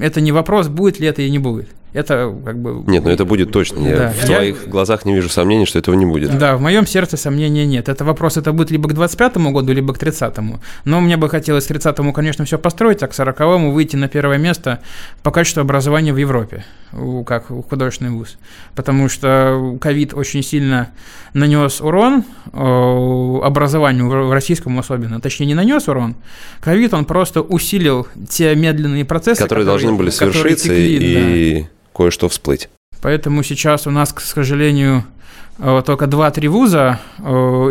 это 0.00 0.20
не 0.20 0.32
вопрос, 0.32 0.66
будет 0.66 0.98
ли 0.98 1.06
это 1.06 1.22
и 1.22 1.30
не 1.30 1.38
будет. 1.38 1.68
Это 1.92 2.34
как 2.44 2.58
бы... 2.58 2.90
Нет, 2.90 3.04
ну 3.04 3.10
это 3.10 3.26
будет 3.26 3.52
точно. 3.52 3.86
Я 3.86 3.96
да. 3.96 4.10
в 4.10 4.24
твоих 4.24 4.62
я... 4.64 4.70
глазах 4.70 5.04
не 5.04 5.14
вижу 5.14 5.28
сомнений, 5.28 5.66
что 5.66 5.78
этого 5.78 5.94
не 5.94 6.06
будет. 6.06 6.36
Да, 6.38 6.56
в 6.56 6.60
моем 6.60 6.86
сердце 6.86 7.18
сомнений 7.18 7.66
нет. 7.66 7.90
Это 7.90 8.04
вопрос, 8.04 8.38
это 8.38 8.52
будет 8.52 8.70
либо 8.70 8.88
к 8.88 8.92
25-му 8.92 9.50
году, 9.50 9.72
либо 9.74 9.92
к 9.92 10.02
30-му. 10.02 10.60
Но 10.86 11.00
мне 11.02 11.18
бы 11.18 11.28
хотелось 11.28 11.66
к 11.66 11.70
30-му, 11.70 12.14
конечно, 12.14 12.46
все 12.46 12.58
построить, 12.58 13.02
а 13.02 13.08
к 13.08 13.12
40-му 13.12 13.72
выйти 13.72 13.96
на 13.96 14.08
первое 14.08 14.38
место 14.38 14.80
по 15.22 15.30
качеству 15.30 15.60
образования 15.60 16.14
в 16.14 16.16
Европе, 16.16 16.64
как 17.26 17.48
художественный 17.68 18.12
вуз. 18.12 18.38
Потому 18.74 19.10
что 19.10 19.76
ковид 19.78 20.14
очень 20.14 20.42
сильно 20.42 20.88
нанес 21.34 21.80
урон 21.82 22.24
образованию, 22.52 24.08
в 24.08 24.32
российском 24.32 24.78
особенно. 24.78 25.20
Точнее, 25.20 25.46
не 25.46 25.54
нанес 25.54 25.86
урон. 25.88 26.16
Ковид, 26.60 26.94
он 26.94 27.04
просто 27.04 27.42
усилил 27.42 28.06
те 28.30 28.54
медленные 28.54 29.04
процессы, 29.04 29.42
которые, 29.42 29.66
которые 29.66 29.66
должны 29.66 29.98
были 29.98 30.08
совершиться 30.10 30.68
текли, 30.68 30.96
и... 30.96 31.62
Да 31.62 31.68
кое-что 31.94 32.28
всплыть. 32.28 32.68
Поэтому 33.00 33.42
сейчас 33.42 33.86
у 33.86 33.90
нас, 33.90 34.12
к 34.12 34.20
сожалению, 34.20 35.04
э, 35.58 35.82
только 35.84 36.04
2-3 36.04 36.48
вуза 36.48 37.00
э, 37.18 37.22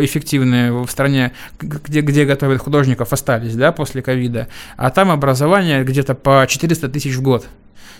эффективные 0.02 0.72
в 0.72 0.90
стране, 0.90 1.32
где, 1.60 2.02
где 2.02 2.24
готовят 2.24 2.60
художников, 2.60 3.12
остались 3.12 3.54
да, 3.54 3.72
после 3.72 4.02
ковида, 4.02 4.48
а 4.76 4.90
там 4.90 5.10
образование 5.10 5.84
где-то 5.84 6.14
по 6.14 6.46
400 6.46 6.88
тысяч 6.88 7.14
в 7.14 7.22
год. 7.22 7.46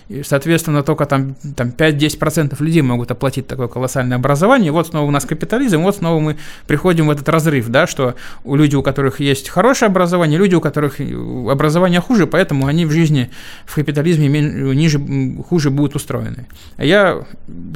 И, 0.09 0.23
соответственно, 0.23 0.83
только 0.83 1.05
там, 1.05 1.35
там 1.55 1.69
5-10% 1.69 2.61
людей 2.63 2.81
могут 2.81 3.11
оплатить 3.11 3.47
такое 3.47 3.67
колоссальное 3.67 4.17
образование. 4.17 4.71
Вот 4.71 4.87
снова 4.87 5.07
у 5.07 5.11
нас 5.11 5.25
капитализм, 5.25 5.81
вот 5.81 5.97
снова 5.97 6.19
мы 6.19 6.37
приходим 6.67 7.07
в 7.07 7.11
этот 7.11 7.29
разрыв, 7.29 7.69
да, 7.69 7.87
что 7.87 8.15
у 8.43 8.55
людей, 8.55 8.77
у 8.77 8.83
которых 8.83 9.19
есть 9.19 9.49
хорошее 9.49 9.87
образование, 9.89 10.37
люди, 10.37 10.55
у 10.55 10.61
которых 10.61 10.99
образование 10.99 12.01
хуже, 12.01 12.27
поэтому 12.27 12.67
они 12.67 12.85
в 12.85 12.91
жизни 12.91 13.29
в 13.65 13.75
капитализме 13.75 14.27
ниже, 14.27 14.99
хуже 15.47 15.69
будут 15.69 15.95
устроены. 15.95 16.47
Я 16.77 17.25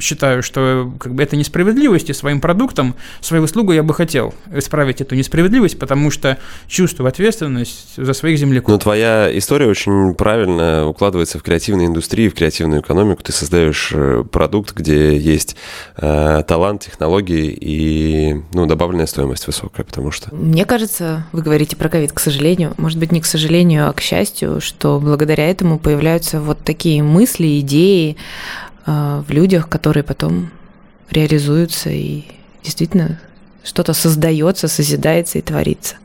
считаю, 0.00 0.42
что 0.42 0.92
как 0.98 1.14
бы 1.14 1.22
это 1.22 1.36
несправедливость, 1.36 2.10
и 2.10 2.12
своим 2.12 2.40
продуктом, 2.40 2.94
своей 3.20 3.42
услугой 3.42 3.76
я 3.76 3.82
бы 3.82 3.94
хотел 3.94 4.34
исправить 4.54 5.00
эту 5.00 5.14
несправедливость, 5.14 5.78
потому 5.78 6.10
что 6.10 6.38
чувствую 6.66 7.08
ответственность 7.08 7.94
за 7.96 8.12
своих 8.12 8.38
земляков. 8.38 8.70
Но 8.70 8.78
твоя 8.78 9.36
история 9.36 9.66
очень 9.66 10.14
правильно 10.14 10.86
укладывается 10.86 11.38
в 11.38 11.42
креативную 11.42 11.86
индустрию 11.86 11.97
индустрии, 11.98 12.28
в 12.28 12.34
креативную 12.34 12.80
экономику, 12.80 13.22
ты 13.22 13.32
создаешь 13.32 13.90
э, 13.92 14.24
продукт, 14.30 14.74
где 14.74 15.16
есть 15.16 15.56
э, 15.96 16.42
талант, 16.46 16.82
технологии 16.82 17.50
и 17.50 18.40
ну, 18.52 18.66
добавленная 18.66 19.06
стоимость 19.06 19.46
высокая, 19.48 19.84
потому 19.84 20.12
что... 20.12 20.32
Мне 20.34 20.64
кажется, 20.64 21.26
вы 21.32 21.42
говорите 21.42 21.74
про 21.76 21.88
ковид, 21.88 22.12
к 22.12 22.20
сожалению, 22.20 22.74
может 22.76 22.98
быть, 22.98 23.10
не 23.10 23.20
к 23.20 23.26
сожалению, 23.26 23.88
а 23.88 23.92
к 23.92 24.00
счастью, 24.00 24.60
что 24.60 25.00
благодаря 25.00 25.50
этому 25.50 25.78
появляются 25.78 26.40
вот 26.40 26.58
такие 26.64 27.02
мысли, 27.02 27.58
идеи 27.60 28.16
э, 28.86 29.22
в 29.26 29.30
людях, 29.32 29.68
которые 29.68 30.04
потом 30.04 30.50
реализуются 31.10 31.90
и 31.90 32.22
действительно 32.62 33.18
что-то 33.68 33.92
создается, 33.92 34.66
созидается 34.66 35.38
и 35.38 35.42
творится. 35.42 35.96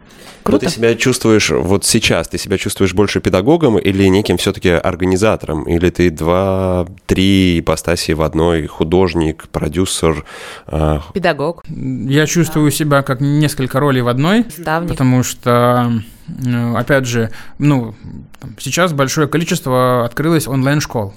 Круто. 0.43 0.65
Но 0.65 0.69
ты 0.69 0.75
себя 0.75 0.95
чувствуешь 0.95 1.51
вот 1.51 1.85
сейчас, 1.85 2.27
ты 2.27 2.37
себя 2.37 2.57
чувствуешь 2.57 2.93
больше 2.93 3.21
педагогом 3.21 3.79
или 3.79 4.05
неким 4.07 4.37
все-таки 4.37 4.69
организатором? 4.69 5.63
Или 5.63 5.89
ты 5.89 6.09
два-три 6.09 7.59
ипостаси 7.59 8.11
в 8.11 8.21
одной, 8.21 8.67
художник, 8.67 9.47
продюсер? 9.47 10.25
Э... 10.67 10.99
Педагог. 11.13 11.63
Я 11.69 12.27
чувствую 12.27 12.71
себя 12.71 13.03
как 13.03 13.21
несколько 13.21 13.79
ролей 13.79 14.01
в 14.01 14.09
одной, 14.09 14.45
Ставник. 14.49 14.91
потому 14.91 15.23
что 15.23 15.93
опять 16.75 17.05
же, 17.05 17.31
ну, 17.57 17.95
сейчас 18.59 18.91
большое 18.91 19.27
количество 19.29 20.03
открылось 20.03 20.47
онлайн-школ 20.47 21.13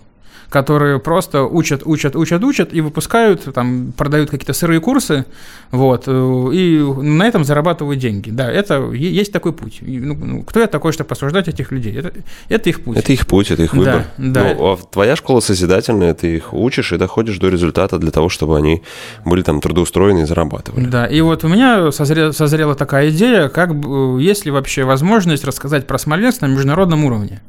которые 0.49 0.99
просто 1.01 1.43
учат, 1.43 1.83
учат, 1.85 2.17
учат, 2.17 2.43
учат 2.45 2.73
и 2.73 2.81
выпускают, 2.81 3.53
там, 3.53 3.93
продают 3.97 4.31
какие-то 4.31 4.53
сырые 4.53 4.81
курсы, 4.81 5.25
вот, 5.71 6.05
э, 6.07 6.51
и 6.53 6.79
на 6.79 7.25
этом 7.25 7.45
зарабатывают 7.45 7.99
деньги. 8.01 8.31
Да, 8.31 8.51
это 8.51 8.91
есть 8.93 9.33
такой 9.33 9.53
путь. 9.53 9.79
Ну, 9.81 10.15
ну, 10.15 10.43
кто 10.43 10.61
я 10.61 10.67
такой, 10.67 10.93
чтобы 10.93 11.11
осуждать 11.13 11.49
этих 11.49 11.73
людей? 11.73 11.97
Это, 11.97 12.13
это 12.49 12.71
их 12.71 12.83
путь. 12.83 12.97
Это 12.97 13.13
их 13.13 13.27
путь, 13.27 13.51
это 13.51 13.65
их 13.65 13.75
выбор. 13.75 14.07
Да, 14.17 14.43
да. 14.43 14.55
Ну, 14.57 14.73
а 14.73 14.77
твоя 14.77 15.17
школа 15.17 15.41
созидательная, 15.41 16.15
ты 16.15 16.37
их 16.37 16.55
учишь 16.55 16.93
и 16.93 16.97
доходишь 16.97 17.39
до 17.39 17.49
результата 17.49 17.99
для 17.99 18.11
того, 18.11 18.29
чтобы 18.29 18.57
они 18.57 18.83
были 19.25 19.43
там 19.43 19.61
трудоустроены 19.61 20.23
и 20.23 20.25
зарабатывали. 20.25 20.87
Да, 20.87 21.07
и 21.07 21.21
вот 21.21 21.45
у 21.45 21.49
меня 21.49 21.91
созрела, 21.93 22.33
созрела 22.33 22.75
такая 22.75 23.11
идея, 23.11 23.49
как 23.49 23.71
есть 24.19 24.45
ли 24.45 24.51
вообще 24.51 24.85
возможность 24.85 25.45
рассказать 25.45 25.87
про 25.87 25.99
Смоленск 25.99 26.41
на 26.43 26.47
международном 26.47 27.05
уровне. 27.05 27.43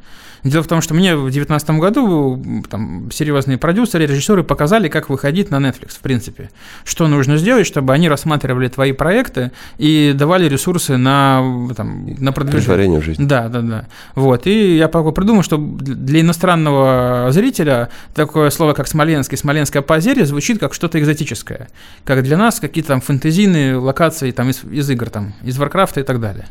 Дело 0.43 0.63
в 0.63 0.67
том, 0.67 0.82
что 0.82 0.93
мне 0.93 1.15
в 1.15 1.23
2019 1.23 1.69
году 1.71 2.63
там, 2.69 3.10
серьезные 3.12 3.58
продюсеры, 3.58 4.06
режиссеры 4.06 4.43
показали, 4.43 4.88
как 4.88 5.10
выходить 5.10 5.52
на 5.52 5.58
Netflix, 5.58 5.97
в 5.97 6.00
принципе. 6.00 6.50
Что 6.84 7.08
нужно 7.08 7.38
сделать, 7.38 7.67
чтобы 7.67 7.93
они 7.93 8.10
рассматривали 8.10 8.67
твои 8.67 8.91
проекты 8.91 9.52
и 9.78 10.13
давали 10.15 10.47
ресурсы 10.47 10.97
на, 10.97 11.69
там, 11.76 12.15
на 12.19 12.32
продвижение. 12.32 13.02
жизни. 13.02 13.26
Да, 13.26 13.47
да, 13.50 13.62
да. 13.62 13.86
Вот. 14.15 14.47
И 14.47 14.78
я 14.78 14.88
придумал, 14.88 15.43
что 15.43 15.58
для 15.58 16.21
иностранного 16.21 17.28
зрителя 17.32 17.89
такое 18.13 18.50
слово, 18.50 18.73
как 18.73 18.88
Смоленский, 18.88 19.38
Смоленская 19.38 19.82
позерия 19.82 20.26
звучит 20.26 20.60
как 20.60 20.73
что-то 20.73 21.00
экзотическое. 21.00 21.69
Как 22.04 22.23
для 22.23 22.38
нас 22.38 22.60
какие-то 22.60 22.89
там 22.89 23.02
фэнтезийные 23.02 23.76
локации 23.76 24.32
там, 24.32 24.50
из, 24.50 24.63
из 24.63 24.89
игр, 24.89 25.10
там, 25.10 25.34
из 25.43 25.58
Варкрафта 25.58 26.02
и 26.02 26.04
так 26.04 26.19
далее. 26.19 26.45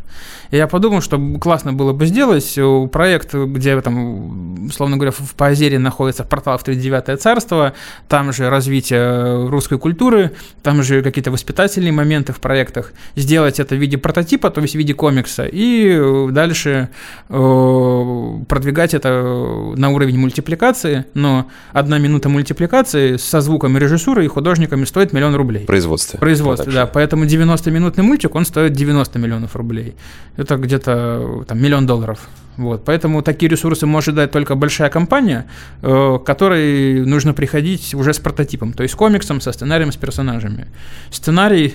И 0.51 0.57
я 0.57 0.67
подумал, 0.67 1.01
что 1.01 1.19
классно 1.39 1.73
было 1.73 1.93
бы 1.93 2.07
сделать 2.07 2.55
э, 2.57 2.89
проект, 2.91 3.35
где 3.35 3.76
там, 3.83 4.67
условно 4.67 4.97
говоря, 4.97 5.13
в 5.13 5.35
Поозере 5.35 5.79
находится 5.79 6.25
портал 6.25 6.59
в 6.59 6.65
39 6.65 7.21
царство, 7.21 7.73
там 8.09 8.33
же 8.33 8.51
развитие 8.51 9.49
русской 9.49 9.79
культуры, 9.79 10.33
там 10.63 10.83
же 10.83 11.03
какие-то 11.03 11.31
воспитательные 11.31 11.93
моменты 11.93 12.33
в 12.33 12.41
проектах, 12.41 12.93
сделать 13.15 13.61
это 13.61 13.75
в 13.75 13.79
виде 13.79 13.99
прототипа, 13.99 14.51
то 14.51 14.61
есть 14.61 14.75
в 14.75 14.79
виде 14.79 14.95
комикса, 14.95 15.47
и 15.51 16.29
дальше 16.31 16.89
э, 17.29 18.39
продвигать 18.49 18.95
это 18.95 19.75
на 19.77 19.91
уровень 19.91 20.19
мультипликации, 20.19 21.05
но 21.15 21.49
одна 21.73 21.99
минута 21.99 22.29
мультипликации 22.29 23.17
со 23.17 23.41
звуком 23.41 23.77
режиссуры 23.79 24.25
и 24.25 24.29
художниками 24.29 24.85
стоит 24.85 25.13
миллион 25.13 25.35
рублей. 25.35 25.65
Производство. 25.67 26.19
Производство, 26.19 26.73
да, 26.73 26.87
поэтому 26.87 27.25
90-минутный 27.25 28.05
мультик, 28.05 28.35
он 28.35 28.45
стоит 28.45 28.73
90 28.73 29.19
миллионов 29.19 29.57
рублей. 29.57 29.95
Это 30.37 30.57
где-то 30.57 31.45
там 31.47 31.61
миллион 31.61 31.87
долларов. 31.87 32.21
Вот, 32.57 32.85
поэтому 32.85 33.23
такие 33.23 33.51
ресурсы 33.51 33.87
может 33.87 34.15
дать 34.15 34.31
только 34.31 34.55
большая 34.55 34.89
компания, 34.89 35.47
э, 35.83 36.19
которой 36.25 37.05
нужно 37.05 37.35
приходить 37.35 37.95
уже 37.95 38.15
с 38.15 38.19
прототипом, 38.19 38.73
то 38.73 38.83
есть 38.83 38.95
комиксом, 38.95 39.41
со 39.41 39.53
сценарием, 39.53 39.93
с 39.93 39.97
персонажами. 39.97 40.69
Сценарий, 41.11 41.75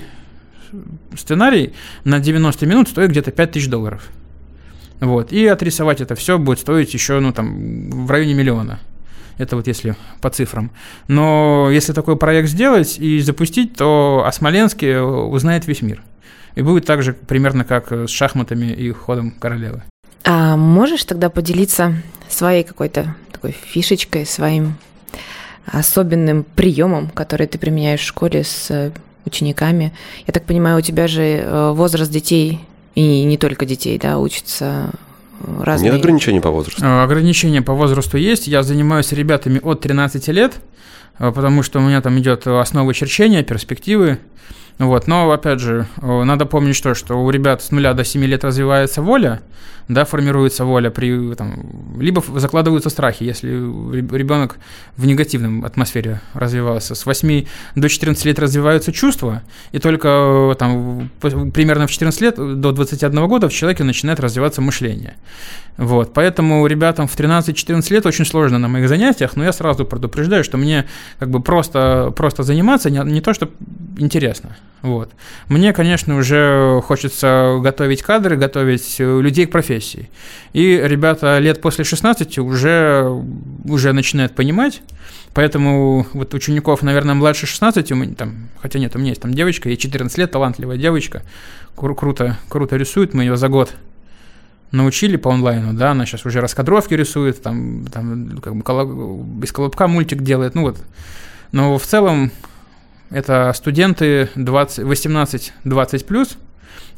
сценарий 1.15 1.73
на 2.03 2.19
90 2.19 2.65
минут 2.65 2.89
стоит 2.89 3.11
где-то 3.11 3.31
5000 3.31 3.67
долларов. 3.67 4.09
Вот, 4.99 5.31
и 5.31 5.45
отрисовать 5.45 6.01
это 6.01 6.15
все 6.15 6.39
будет 6.39 6.59
стоить 6.59 6.93
еще, 6.93 7.19
ну, 7.19 7.31
там, 7.31 8.05
в 8.05 8.09
районе 8.09 8.33
миллиона. 8.33 8.79
Это 9.37 9.55
вот 9.55 9.67
если 9.67 9.95
по 10.21 10.29
цифрам. 10.29 10.71
Но 11.07 11.69
если 11.71 11.93
такой 11.93 12.15
проект 12.15 12.49
сделать 12.49 12.99
и 12.99 13.19
запустить, 13.21 13.75
то 13.75 14.23
о 14.25 14.31
Смоленске 14.31 14.99
узнает 14.99 15.65
весь 15.65 15.81
мир. 15.81 16.03
И 16.53 16.61
будет 16.61 16.85
так 16.85 17.01
же 17.01 17.13
примерно 17.13 17.63
как 17.63 17.91
с 17.91 18.09
шахматами 18.09 18.67
и 18.67 18.91
ходом 18.91 19.31
королевы. 19.31 19.83
А 20.23 20.55
можешь 20.55 21.03
тогда 21.05 21.29
поделиться 21.29 21.95
своей 22.29 22.63
какой-то 22.63 23.15
такой 23.31 23.51
фишечкой, 23.51 24.25
своим 24.25 24.75
особенным 25.65 26.43
приемом, 26.43 27.10
который 27.10 27.47
ты 27.47 27.57
применяешь 27.57 28.01
в 28.01 28.05
школе 28.05 28.43
с 28.43 28.69
э, 28.69 28.91
учениками? 29.25 29.93
Я 30.27 30.34
так 30.34 30.45
понимаю, 30.45 30.77
у 30.77 30.81
тебя 30.81 31.07
же 31.07 31.21
э, 31.23 31.71
возраст 31.71 32.12
детей 32.12 32.60
и 32.95 33.23
не 33.23 33.38
только 33.38 33.65
детей, 33.65 33.97
да, 33.97 34.19
учатся 34.19 34.91
э, 35.39 35.63
разные... 35.63 35.91
Нет 35.91 35.99
ограничений 35.99 36.39
по 36.39 36.51
возрасту? 36.51 36.84
Ограничения 36.86 37.62
по 37.62 37.73
возрасту 37.73 38.17
есть. 38.17 38.47
Я 38.47 38.63
занимаюсь 38.63 39.12
ребятами 39.12 39.60
от 39.63 39.81
13 39.81 40.27
лет, 40.29 40.62
потому 41.17 41.63
что 41.63 41.79
у 41.79 41.81
меня 41.81 42.01
там 42.01 42.19
идет 42.19 42.45
основа 42.47 42.93
черчения, 42.93 43.43
перспективы. 43.43 44.19
Вот, 44.79 45.07
но, 45.07 45.31
опять 45.31 45.60
же, 45.60 45.88
надо 46.01 46.45
помнить, 46.45 46.75
что, 46.75 46.95
что 46.95 47.23
у 47.23 47.29
ребят 47.29 47.62
с 47.62 47.71
нуля 47.71 47.93
до 47.93 48.03
7 48.03 48.23
лет 48.23 48.43
развивается 48.43 49.01
воля, 49.01 49.41
да, 49.88 50.05
формируется 50.05 50.63
воля, 50.63 50.89
при, 50.89 51.34
там, 51.36 51.99
либо 51.99 52.23
закладываются 52.39 52.89
страхи, 52.89 53.23
если 53.23 53.49
ребенок 53.49 54.57
в 54.95 55.05
негативном 55.05 55.65
атмосфере 55.65 56.21
развивался. 56.34 56.95
С 56.95 57.05
8 57.05 57.45
до 57.75 57.89
14 57.89 58.25
лет 58.25 58.39
развиваются 58.39 58.91
чувства, 58.91 59.43
и 59.71 59.79
только 59.79 60.55
там, 60.57 61.10
примерно 61.19 61.88
в 61.88 61.91
14 61.91 62.21
лет 62.21 62.36
до 62.36 62.71
21 62.71 63.27
года 63.27 63.49
в 63.49 63.53
человеке 63.53 63.84
начинает 63.84 64.19
развиваться 64.19 64.62
мышление. 64.62 65.15
Вот, 65.77 66.13
поэтому 66.13 66.65
ребятам 66.67 67.07
в 67.07 67.17
13-14 67.17 67.93
лет 67.93 68.05
очень 68.05 68.25
сложно 68.25 68.60
на 68.60 68.67
моих 68.67 68.88
занятиях, 68.88 69.36
но 69.36 69.43
я 69.43 69.51
сразу 69.51 69.86
предупреждаю, 69.86 70.43
что 70.43 70.57
мне 70.57 70.86
как 71.19 71.29
бы 71.29 71.41
просто, 71.41 72.13
просто 72.15 72.43
заниматься 72.43 72.89
не, 72.89 72.99
не 72.99 73.21
то, 73.21 73.34
что 73.34 73.49
интересно. 73.97 74.55
Вот. 74.81 75.11
Мне, 75.47 75.73
конечно, 75.73 76.17
уже 76.17 76.81
хочется 76.83 77.59
готовить 77.61 78.01
кадры, 78.01 78.35
готовить 78.35 78.95
э, 78.99 79.21
людей 79.21 79.45
к 79.45 79.51
профессии. 79.51 80.09
И 80.53 80.81
ребята 80.83 81.37
лет 81.37 81.61
после 81.61 81.83
16 81.83 82.39
уже, 82.39 83.07
уже 83.63 83.93
начинают 83.93 84.33
понимать, 84.33 84.81
Поэтому 85.33 86.05
вот 86.11 86.33
учеников, 86.33 86.81
наверное, 86.81 87.15
младше 87.15 87.45
16, 87.45 87.91
у 87.93 87.95
меня, 87.95 88.15
там, 88.15 88.49
хотя 88.61 88.79
нет, 88.79 88.95
у 88.95 88.99
меня 88.99 89.09
есть 89.09 89.21
там 89.21 89.33
девочка, 89.33 89.69
ей 89.69 89.77
14 89.77 90.17
лет, 90.17 90.31
талантливая 90.31 90.75
девочка, 90.75 91.23
кру- 91.77 91.95
круто, 91.95 92.37
круто 92.49 92.75
рисует, 92.75 93.13
мы 93.13 93.23
ее 93.23 93.37
за 93.37 93.47
год 93.47 93.73
научили 94.71 95.15
по 95.15 95.31
онлайну, 95.31 95.73
да, 95.73 95.91
она 95.91 96.05
сейчас 96.05 96.25
уже 96.25 96.41
раскадровки 96.41 96.95
рисует, 96.95 97.41
там, 97.41 97.85
там 97.87 98.39
как 98.39 98.55
бы 98.55 98.61
колоб, 98.61 98.89
без 99.25 99.53
колобка 99.53 99.87
мультик 99.87 100.21
делает, 100.21 100.53
ну 100.53 100.63
вот. 100.63 100.77
Но 101.53 101.77
в 101.77 101.85
целом 101.85 102.31
это 103.12 103.52
студенты 103.54 104.30
18-20 104.36 106.06
плюс, 106.06 106.38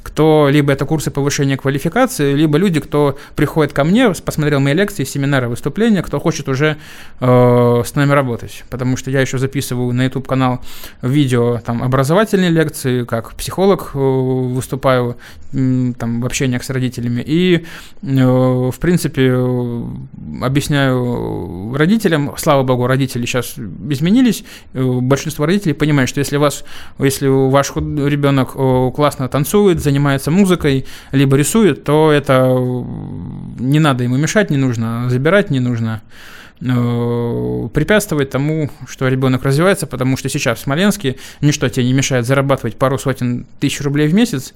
кто 0.04 0.50
либо 0.52 0.72
это 0.72 0.86
курсы 0.86 1.10
повышения 1.10 1.58
квалификации, 1.58 2.34
либо 2.34 2.58
люди, 2.58 2.80
кто 2.80 3.18
приходит 3.36 3.74
ко 3.74 3.84
мне, 3.84 4.12
посмотрел 4.24 4.60
мои 4.60 4.74
лекции, 4.74 5.06
семинары, 5.06 5.48
выступления, 5.48 6.04
кто 6.04 6.20
хочет 6.20 6.50
уже 6.50 6.78
э, 7.20 7.82
с 7.86 7.96
нами 7.96 8.12
работать. 8.12 8.64
Потому 8.70 8.98
что 8.98 9.10
я 9.10 9.22
еще 9.22 9.38
записываю 9.38 9.94
на 9.94 10.04
YouTube 10.04 10.28
канал 10.28 10.62
видео 11.02 11.60
там 11.66 11.82
образовательные 11.82 12.50
лекции, 12.50 13.06
как 13.06 13.34
психолог 13.34 13.92
э, 13.94 13.98
выступаю 13.98 15.18
э, 15.54 15.94
там 15.98 16.22
в 16.22 16.26
общениях 16.26 16.64
с 16.64 16.70
родителями 16.70 17.24
и 17.26 17.66
э, 18.02 18.06
в 18.06 18.76
принципе 18.80 19.32
э, 19.34 19.84
объясняю 20.42 21.74
родителям, 21.76 22.34
слава 22.38 22.64
богу, 22.64 22.88
родители 22.88 23.26
сейчас 23.26 23.56
изменились, 23.90 24.44
э, 24.74 24.84
большинство 24.84 25.46
родителей 25.46 25.74
понимает, 25.74 26.10
что 26.10 26.20
если 26.20 26.38
вас, 26.38 26.66
если 27.00 27.28
ваш 27.28 27.72
ребенок 27.76 28.52
э, 28.56 28.92
классно 28.94 29.30
танцует, 29.30 29.82
занимается 29.82 29.93
музыкой, 30.00 30.86
либо 31.12 31.38
рисует, 31.38 31.84
то 31.84 32.12
это 32.12 32.46
не 33.60 33.80
надо 33.80 34.04
ему 34.04 34.18
мешать, 34.18 34.50
не 34.50 34.58
нужно 34.58 35.10
забирать, 35.10 35.50
не 35.50 35.60
нужно 35.60 36.02
э, 36.62 37.70
препятствовать 37.74 38.30
тому, 38.30 38.70
что 38.88 39.08
ребенок 39.08 39.44
развивается, 39.44 39.88
потому 39.88 40.18
что 40.18 40.30
сейчас 40.30 40.60
в 40.60 40.62
Смоленске 40.62 41.18
ничто 41.42 41.70
тебе 41.70 41.86
не 41.86 41.94
мешает 41.94 42.26
зарабатывать 42.26 42.78
пару 42.78 42.98
сотен 42.98 43.46
тысяч 43.60 43.82
рублей 43.82 44.08
в 44.08 44.14
месяц 44.14 44.54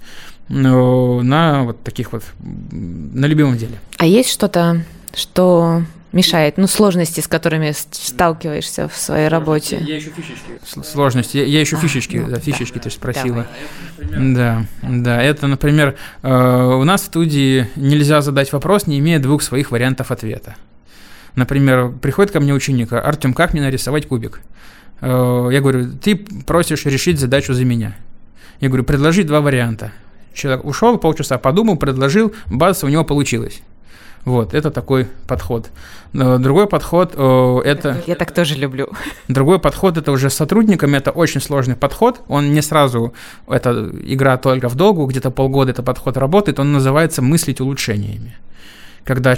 на 0.49 1.63
вот 1.63 1.83
таких 1.83 2.13
вот, 2.13 2.23
на 2.39 3.25
любимом 3.25 3.57
деле. 3.57 3.73
А 3.97 4.05
есть 4.05 4.29
что-то, 4.29 4.83
что 5.13 5.83
мешает? 6.11 6.57
Ну, 6.57 6.67
сложности, 6.67 7.19
с 7.19 7.27
которыми 7.27 7.73
сталкиваешься 7.91 8.87
в 8.87 8.95
своей 8.95 9.27
работе. 9.27 9.77
Я 9.85 9.95
еще 9.95 10.09
фишечки. 10.09 10.85
Сложности. 10.85 11.37
Я, 11.37 11.45
я 11.45 11.59
еще 11.59 11.77
а, 11.77 11.79
фишечки, 11.79 12.17
ну, 12.17 12.29
да, 12.29 12.39
фишечки 12.39 12.75
да. 12.75 12.81
ты 12.81 12.89
спросила. 12.89 13.47
Давай. 13.97 14.33
Да, 14.33 14.65
да. 14.81 15.21
Это, 15.21 15.47
например, 15.47 15.95
э, 16.23 16.29
у 16.31 16.83
нас 16.83 17.01
в 17.01 17.05
студии 17.05 17.67
нельзя 17.75 18.21
задать 18.21 18.51
вопрос, 18.53 18.87
не 18.87 18.99
имея 18.99 19.19
двух 19.19 19.41
своих 19.41 19.71
вариантов 19.71 20.11
ответа. 20.11 20.55
Например, 21.35 21.89
приходит 21.89 22.31
ко 22.31 22.39
мне 22.39 22.53
ученик, 22.53 22.93
Артем, 22.93 23.33
как 23.33 23.53
мне 23.53 23.61
нарисовать 23.61 24.07
кубик? 24.07 24.41
Э, 25.01 25.49
я 25.51 25.61
говорю, 25.61 25.91
ты 25.91 26.15
просишь 26.15 26.85
решить 26.85 27.19
задачу 27.19 27.53
за 27.53 27.65
меня. 27.65 27.95
Я 28.59 28.69
говорю, 28.69 28.83
предложи 28.83 29.23
два 29.23 29.41
варианта. 29.41 29.91
Человек 30.33 30.65
ушел, 30.65 30.97
полчаса 30.97 31.37
подумал, 31.37 31.77
предложил, 31.77 32.33
бац, 32.47 32.83
у 32.83 32.87
него 32.87 33.03
получилось. 33.03 33.61
Вот, 34.27 34.53
это 34.53 34.71
такой 34.71 35.07
подход. 35.25 35.69
Другой 36.11 36.67
подход 36.67 37.13
э, 37.15 37.61
это... 37.63 38.03
Я 38.07 38.15
так 38.15 38.33
тоже 38.33 38.55
люблю. 38.55 38.89
Другой 39.29 39.57
подход 39.57 39.95
это 39.95 40.11
уже 40.11 40.29
с 40.29 40.33
сотрудниками, 40.33 40.97
это 40.97 41.11
очень 41.11 41.39
сложный 41.39 41.77
подход. 41.77 42.19
Он 42.27 42.51
не 42.51 42.61
сразу, 42.61 43.13
это 43.47 43.89
игра 44.03 44.35
только 44.35 44.67
в 44.67 44.75
долгу, 44.75 45.05
где-то 45.05 45.31
полгода 45.31 45.71
этот 45.71 45.85
подход 45.85 46.17
работает, 46.17 46.59
он 46.59 46.73
называется 46.73 47.21
мыслить 47.21 47.61
улучшениями. 47.61 48.35
Когда, 49.05 49.37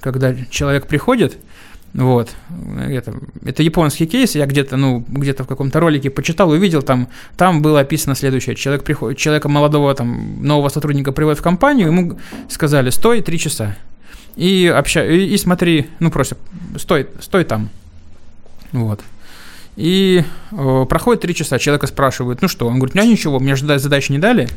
когда 0.00 0.36
человек 0.50 0.86
приходит, 0.86 1.38
вот. 1.92 2.30
Это, 2.88 3.14
это 3.44 3.64
японский 3.64 4.06
кейс. 4.06 4.36
Я 4.36 4.46
где-то, 4.46 4.76
ну, 4.76 5.04
где-то 5.08 5.42
в 5.42 5.48
каком-то 5.48 5.80
ролике 5.80 6.10
почитал, 6.10 6.50
увидел, 6.50 6.82
там, 6.82 7.08
там 7.36 7.60
было 7.60 7.80
описано 7.80 8.14
следующее. 8.14 8.54
Человек 8.54 8.84
приходит, 8.84 9.18
человека 9.18 9.48
молодого, 9.48 9.92
там, 9.96 10.46
нового 10.46 10.68
сотрудника 10.68 11.10
приводят 11.10 11.40
в 11.40 11.42
компанию, 11.42 11.88
ему 11.88 12.20
сказали, 12.48 12.90
стой 12.90 13.20
три 13.20 13.40
часа 13.40 13.74
и, 14.36 14.72
обща... 14.74 15.04
и, 15.04 15.26
и 15.26 15.36
смотри, 15.36 15.88
ну 16.00 16.10
просто 16.10 16.36
стой, 16.76 17.08
стой 17.20 17.44
там. 17.44 17.70
Вот. 18.72 19.00
И 19.76 20.24
э, 20.50 20.86
проходит 20.88 21.22
три 21.22 21.34
часа, 21.34 21.58
человека 21.58 21.86
спрашивают, 21.86 22.42
ну 22.42 22.48
что, 22.48 22.66
он 22.66 22.76
говорит, 22.78 22.94
у 22.94 22.98
меня 22.98 23.10
ничего, 23.10 23.40
мне 23.40 23.56
же 23.56 23.78
задачи 23.78 24.12
не 24.12 24.18
дали, 24.18 24.48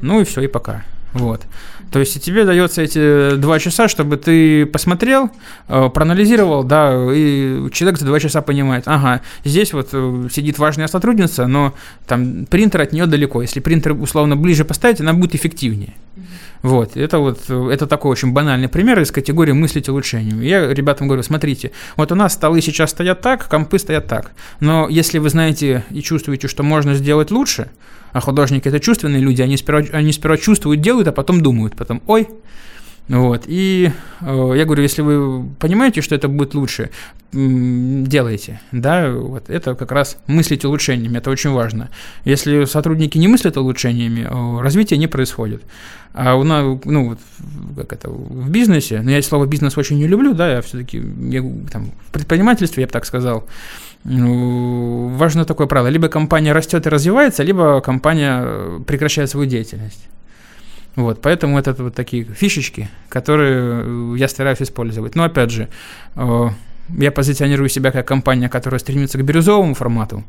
ну 0.00 0.20
и 0.20 0.24
все, 0.24 0.40
и 0.42 0.46
пока. 0.46 0.84
Вот. 1.12 1.42
То 1.90 1.98
есть 1.98 2.22
тебе 2.24 2.44
дается 2.44 2.80
эти 2.80 3.36
два 3.36 3.58
часа, 3.58 3.86
чтобы 3.86 4.16
ты 4.16 4.64
посмотрел, 4.64 5.30
э, 5.68 5.90
проанализировал, 5.90 6.64
да, 6.64 6.90
и 7.12 7.68
человек 7.70 7.98
за 7.98 8.06
два 8.06 8.18
часа 8.18 8.40
понимает, 8.40 8.84
ага, 8.86 9.20
здесь 9.44 9.74
вот 9.74 9.90
э, 9.92 10.28
сидит 10.32 10.58
важная 10.58 10.88
сотрудница, 10.88 11.46
но 11.46 11.74
там 12.06 12.46
принтер 12.46 12.80
от 12.80 12.92
нее 12.92 13.04
далеко. 13.04 13.42
Если 13.42 13.60
принтер 13.60 13.92
условно 13.92 14.36
ближе 14.36 14.64
поставить, 14.64 15.00
она 15.00 15.12
будет 15.12 15.34
эффективнее. 15.34 15.94
Вот, 16.62 16.96
это 16.96 17.18
вот, 17.18 17.50
это 17.50 17.86
такой 17.86 18.12
очень 18.12 18.32
банальный 18.32 18.68
пример 18.68 19.00
из 19.00 19.10
категории 19.10 19.52
мыслить 19.52 19.88
улучшением. 19.88 20.40
Я 20.40 20.72
ребятам 20.72 21.08
говорю, 21.08 21.24
смотрите, 21.24 21.72
вот 21.96 22.12
у 22.12 22.14
нас 22.14 22.34
столы 22.34 22.62
сейчас 22.62 22.90
стоят 22.90 23.20
так, 23.20 23.48
компы 23.48 23.78
стоят 23.78 24.06
так, 24.06 24.30
но 24.60 24.88
если 24.88 25.18
вы 25.18 25.28
знаете 25.28 25.84
и 25.90 26.00
чувствуете, 26.02 26.46
что 26.46 26.62
можно 26.62 26.94
сделать 26.94 27.32
лучше, 27.32 27.68
а 28.12 28.20
художники 28.20 28.68
это 28.68 28.78
чувственные 28.78 29.22
люди, 29.22 29.42
они 29.42 29.56
сперва, 29.56 29.82
они 29.92 30.12
сперва 30.12 30.36
чувствуют, 30.36 30.80
делают, 30.80 31.01
а 31.08 31.12
потом 31.12 31.40
думают, 31.40 31.76
потом, 31.76 32.02
ой, 32.06 32.28
вот. 33.08 33.44
И 33.46 33.90
э, 34.20 34.52
я 34.56 34.64
говорю, 34.64 34.82
если 34.82 35.02
вы 35.02 35.44
понимаете, 35.58 36.00
что 36.02 36.14
это 36.14 36.28
будет 36.28 36.54
лучше, 36.54 36.90
делайте. 37.32 38.60
Да, 38.72 39.10
вот 39.10 39.50
это 39.50 39.74
как 39.74 39.90
раз 39.90 40.18
мыслить 40.26 40.64
улучшениями, 40.64 41.18
это 41.18 41.30
очень 41.30 41.50
важно. 41.50 41.90
Если 42.24 42.64
сотрудники 42.64 43.18
не 43.18 43.28
мыслят 43.28 43.56
улучшениями, 43.56 44.28
развитие 44.62 44.98
не 44.98 45.08
происходит. 45.08 45.62
А 46.14 46.36
у 46.36 46.44
нас, 46.44 46.78
ну, 46.84 47.16
как 47.76 47.92
это, 47.92 48.10
в 48.10 48.50
бизнесе, 48.50 48.98
но 48.98 49.04
ну, 49.04 49.10
я 49.10 49.22
слово 49.22 49.46
бизнес 49.46 49.78
очень 49.78 49.96
не 49.96 50.06
люблю, 50.06 50.34
да, 50.34 50.52
я 50.52 50.60
все-таки 50.60 51.00
там, 51.70 51.90
в 52.06 52.12
предпринимательстве, 52.12 52.82
я 52.82 52.86
бы 52.86 52.92
так 52.92 53.06
сказал, 53.06 53.46
ну, 54.04 55.08
важно 55.08 55.44
такое 55.44 55.66
правило. 55.66 55.88
Либо 55.88 56.08
компания 56.08 56.52
растет 56.52 56.86
и 56.86 56.90
развивается, 56.90 57.42
либо 57.42 57.80
компания 57.80 58.42
э, 58.44 58.80
прекращает 58.86 59.30
свою 59.30 59.48
деятельность. 59.48 60.08
Вот, 60.94 61.22
поэтому 61.22 61.58
это 61.58 61.72
вот 61.74 61.94
такие 61.94 62.24
фишечки, 62.24 62.90
которые 63.08 63.82
э, 63.84 64.14
я 64.18 64.28
стараюсь 64.28 64.60
использовать. 64.60 65.14
Но 65.14 65.24
опять 65.24 65.50
же, 65.50 65.68
э, 66.16 66.48
я 66.98 67.10
позиционирую 67.10 67.68
себя 67.68 67.90
как 67.92 68.06
компания, 68.06 68.48
которая 68.48 68.78
стремится 68.78 69.18
к 69.18 69.24
бирюзовому 69.24 69.74
формату, 69.74 70.22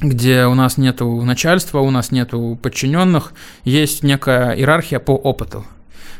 где 0.00 0.46
у 0.46 0.54
нас 0.54 0.78
нету 0.78 1.22
начальства, 1.22 1.78
у 1.78 1.90
нас 1.90 2.10
нету 2.10 2.58
подчиненных, 2.60 3.34
есть 3.64 4.02
некая 4.02 4.52
иерархия 4.56 4.98
по 4.98 5.12
опыту, 5.12 5.64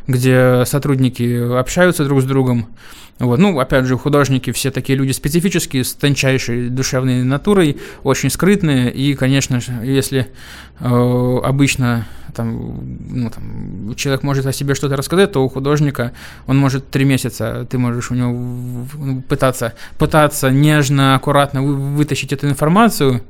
где 0.06 0.64
сотрудники 0.66 1.58
общаются 1.58 2.04
друг 2.04 2.22
с 2.22 2.24
другом, 2.24 2.68
вот. 3.18 3.38
Ну, 3.38 3.58
опять 3.60 3.84
же, 3.84 3.96
художники 3.96 4.50
все 4.50 4.70
такие 4.70 4.98
люди 4.98 5.12
специфические, 5.12 5.84
с 5.84 5.92
тончайшей 5.94 6.68
душевной 6.70 7.22
натурой, 7.22 7.78
очень 8.02 8.30
скрытные. 8.30 8.90
И, 8.90 9.14
конечно 9.14 9.60
же, 9.60 9.72
если 9.84 10.28
э, 10.80 11.38
обычно 11.44 12.06
там, 12.34 12.80
ну, 13.08 13.30
там, 13.30 13.94
человек 13.94 14.22
может 14.22 14.46
о 14.46 14.52
себе 14.52 14.74
что-то 14.74 14.96
рассказать, 14.96 15.32
то 15.32 15.44
у 15.44 15.48
художника 15.48 16.12
он 16.46 16.58
может 16.58 16.90
три 16.90 17.04
месяца, 17.04 17.66
ты 17.70 17.78
можешь 17.78 18.10
у 18.10 18.14
него 18.14 18.86
пытаться, 19.28 19.74
пытаться 19.98 20.50
нежно, 20.50 21.14
аккуратно 21.14 21.62
вытащить 21.62 22.32
эту 22.32 22.48
информацию, 22.48 23.22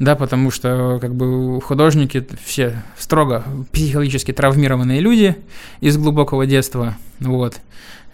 да, 0.00 0.16
потому 0.16 0.50
что 0.50 0.98
как 1.00 1.14
бы 1.14 1.60
художники 1.60 2.26
все 2.42 2.82
строго 2.98 3.44
психологически 3.70 4.32
травмированные 4.32 4.98
люди 4.98 5.36
из 5.80 5.98
глубокого 5.98 6.46
детства, 6.46 6.96
вот. 7.20 7.60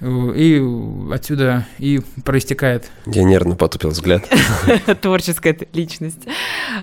И 0.01 0.63
отсюда 1.11 1.67
и 1.79 2.01
проистекает. 2.25 2.91
Я 3.07 3.25
нервно 3.25 3.57
потупил 3.57 3.91
взгляд. 3.91 4.25
Творческая 5.01 5.57
личность. 5.73 6.27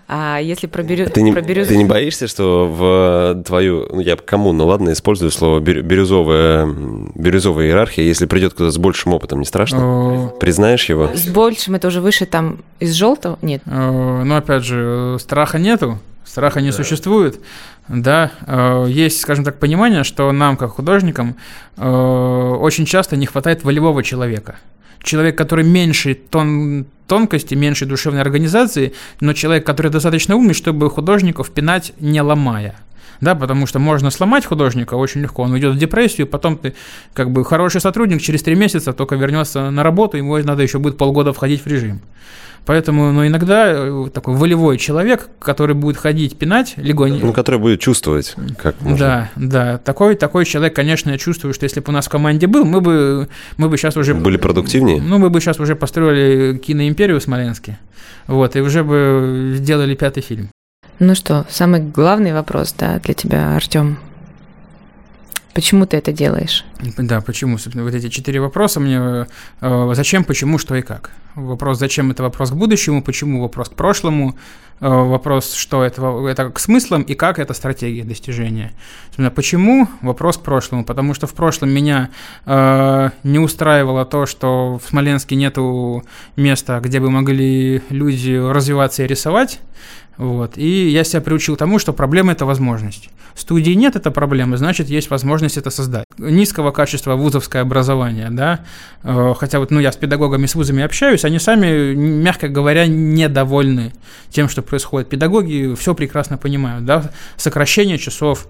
А 0.07 0.39
если 0.39 0.65
про, 0.65 0.81
бирю... 0.81 1.09
ты, 1.09 1.21
не, 1.21 1.31
про 1.31 1.41
бирюзу... 1.41 1.69
ты 1.69 1.77
не 1.77 1.85
боишься, 1.85 2.27
что 2.27 2.67
в 2.67 3.43
твою, 3.43 3.87
ну 3.91 3.99
я 3.99 4.15
кому, 4.15 4.51
ну 4.51 4.65
ладно, 4.65 4.93
использую 4.93 5.29
слово 5.29 5.59
бирюзовая, 5.59 6.65
бирюзовая 7.13 7.67
иерархия, 7.67 8.03
если 8.03 8.25
придет 8.25 8.53
кто-то 8.53 8.71
с 8.71 8.77
большим 8.79 9.13
опытом, 9.13 9.39
не 9.39 9.45
страшно? 9.45 10.31
Признаешь 10.39 10.89
его? 10.89 11.11
С 11.13 11.27
большим 11.27 11.75
это 11.75 11.89
уже 11.89 12.01
выше 12.01 12.25
там 12.25 12.63
из 12.79 12.93
желтого? 12.93 13.37
Нет. 13.43 13.61
Ну 13.65 14.35
опять 14.35 14.63
же, 14.63 15.17
страха 15.19 15.59
нету, 15.59 15.99
Страха 16.25 16.61
не 16.61 16.71
да. 16.71 16.75
существует. 16.75 17.39
Да, 17.87 18.31
э, 18.47 18.85
есть, 18.89 19.21
скажем 19.21 19.43
так, 19.43 19.59
понимание, 19.59 20.03
что 20.03 20.31
нам, 20.31 20.57
как 20.57 20.71
художникам, 20.71 21.35
э, 21.77 21.87
очень 21.87 22.85
часто 22.85 23.17
не 23.17 23.25
хватает 23.25 23.63
волевого 23.63 24.03
человека. 24.03 24.55
Человек, 25.01 25.37
который 25.37 25.65
меньше 25.65 26.15
тон, 26.15 26.85
тонкости, 27.07 27.55
меньше 27.55 27.85
душевной 27.85 28.21
организации, 28.21 28.93
но 29.19 29.33
человек, 29.33 29.65
который 29.65 29.91
достаточно 29.91 30.35
умный, 30.35 30.53
чтобы 30.53 30.89
художников 30.89 31.51
пинать, 31.51 31.93
не 31.99 32.21
ломая 32.21 32.75
да, 33.21 33.35
потому 33.35 33.67
что 33.67 33.79
можно 33.79 34.11
сломать 34.11 34.45
художника 34.45 34.95
очень 34.95 35.21
легко, 35.21 35.43
он 35.43 35.51
уйдет 35.53 35.75
в 35.75 35.77
депрессию, 35.77 36.27
потом 36.27 36.57
ты 36.57 36.73
как 37.13 37.31
бы 37.31 37.43
хороший 37.45 37.81
сотрудник 37.81 38.21
через 38.21 38.43
три 38.43 38.55
месяца 38.55 38.93
только 38.93 39.15
вернется 39.15 39.69
на 39.71 39.83
работу, 39.83 40.17
ему 40.17 40.37
надо 40.37 40.63
еще 40.63 40.79
будет 40.79 40.97
полгода 40.97 41.33
входить 41.33 41.63
в 41.63 41.67
режим. 41.67 42.01
Поэтому, 42.65 43.11
ну, 43.11 43.27
иногда 43.27 43.65
э, 43.67 44.09
такой 44.13 44.35
волевой 44.35 44.77
человек, 44.77 45.29
который 45.39 45.75
будет 45.75 45.97
ходить, 45.97 46.37
пинать 46.37 46.75
легонько. 46.77 47.25
Ну, 47.25 47.33
который 47.33 47.59
будет 47.59 47.81
чувствовать, 47.81 48.35
как 48.57 48.79
можно. 48.79 48.97
Да, 48.97 49.31
да. 49.35 49.77
Такой, 49.79 50.15
такой 50.15 50.45
человек, 50.45 50.73
конечно, 50.73 51.09
я 51.09 51.17
чувствую, 51.17 51.53
что 51.53 51.65
если 51.65 51.81
бы 51.81 51.87
у 51.89 51.91
нас 51.91 52.05
в 52.05 52.09
команде 52.09 52.47
был, 52.47 52.63
мы 52.63 52.79
бы, 52.79 53.27
мы 53.57 53.67
бы 53.67 53.77
сейчас 53.77 53.97
уже... 53.97 54.13
Были 54.13 54.37
продуктивнее? 54.37 55.01
Ну, 55.01 55.17
мы 55.17 55.29
бы 55.29 55.41
сейчас 55.41 55.59
уже 55.59 55.75
построили 55.75 56.57
киноимперию 56.57 57.19
в 57.19 57.23
Смоленске. 57.23 57.79
Вот, 58.27 58.55
и 58.55 58.61
уже 58.61 58.85
бы 58.85 59.55
сделали 59.57 59.95
пятый 59.95 60.21
фильм. 60.21 60.49
Ну 60.99 61.15
что, 61.15 61.45
самый 61.49 61.81
главный 61.81 62.33
вопрос, 62.33 62.73
да, 62.77 62.99
для 62.99 63.13
тебя, 63.13 63.55
Артем. 63.55 63.97
Почему 65.53 65.85
ты 65.85 65.97
это 65.97 66.11
делаешь? 66.11 66.65
Да, 66.97 67.21
почему? 67.21 67.59
Собственно, 67.59 67.83
вот 67.83 67.93
эти 67.93 68.09
четыре 68.09 68.39
вопроса 68.39 68.79
мне. 68.79 69.27
Э, 69.61 69.91
зачем, 69.93 70.23
почему, 70.23 70.57
что 70.57 70.75
и 70.75 70.81
как. 70.81 71.11
Вопрос, 71.35 71.77
зачем 71.77 72.09
это 72.09 72.23
вопрос 72.23 72.49
к 72.49 72.55
будущему, 72.55 73.03
почему 73.03 73.41
вопрос 73.41 73.69
к 73.69 73.73
прошлому, 73.73 74.35
э, 74.79 74.87
вопрос, 74.87 75.53
что 75.53 75.83
это, 75.83 76.27
это 76.27 76.49
к 76.49 76.59
смыслам 76.59 77.03
и 77.03 77.13
как 77.13 77.37
это 77.37 77.53
стратегия 77.53 78.03
достижения. 78.03 78.73
Собственно, 79.05 79.29
почему? 79.29 79.87
Вопрос 80.01 80.37
к 80.37 80.41
прошлому. 80.41 80.85
Потому 80.85 81.13
что 81.13 81.27
в 81.27 81.33
прошлом 81.35 81.69
меня 81.69 82.09
э, 82.47 83.09
не 83.23 83.37
устраивало 83.37 84.05
то, 84.05 84.25
что 84.25 84.79
в 84.83 84.89
Смоленске 84.89 85.35
нету 85.35 86.03
места, 86.35 86.79
где 86.79 86.99
бы 86.99 87.11
могли 87.11 87.83
люди 87.89 88.35
развиваться 88.35 89.03
и 89.03 89.07
рисовать. 89.07 89.59
Вот. 90.17 90.57
И 90.57 90.89
я 90.89 91.03
себя 91.03 91.21
приучил 91.21 91.55
тому, 91.55 91.79
что 91.79 91.91
проблема– 91.91 92.31
это 92.33 92.45
возможность. 92.45 93.09
Студии 93.35 93.71
нет, 93.71 93.95
это 93.95 94.11
проблема, 94.11 94.57
значит, 94.57 94.89
есть 94.89 95.09
возможность 95.09 95.57
это 95.57 95.71
создать. 95.71 96.05
Низкого 96.19 96.71
качества 96.71 97.15
вузовское 97.15 97.63
образование, 97.63 98.29
да, 98.29 98.63
э, 99.01 99.33
хотя 99.35 99.59
вот, 99.59 99.71
ну, 99.71 99.79
я 99.79 99.91
с 99.91 99.97
педагогами, 99.97 100.45
с 100.45 100.53
вузами 100.53 100.83
общаюсь, 100.83 101.25
они 101.25 101.39
сами, 101.39 101.95
мягко 101.95 102.47
говоря, 102.47 102.85
недовольны 102.85 103.91
тем, 104.29 104.49
что 104.49 104.61
происходит. 104.61 105.09
Педагоги 105.09 105.73
все 105.73 105.95
прекрасно 105.95 106.37
понимают, 106.37 106.85
да, 106.85 107.09
сокращение 107.35 107.97
часов, 107.97 108.47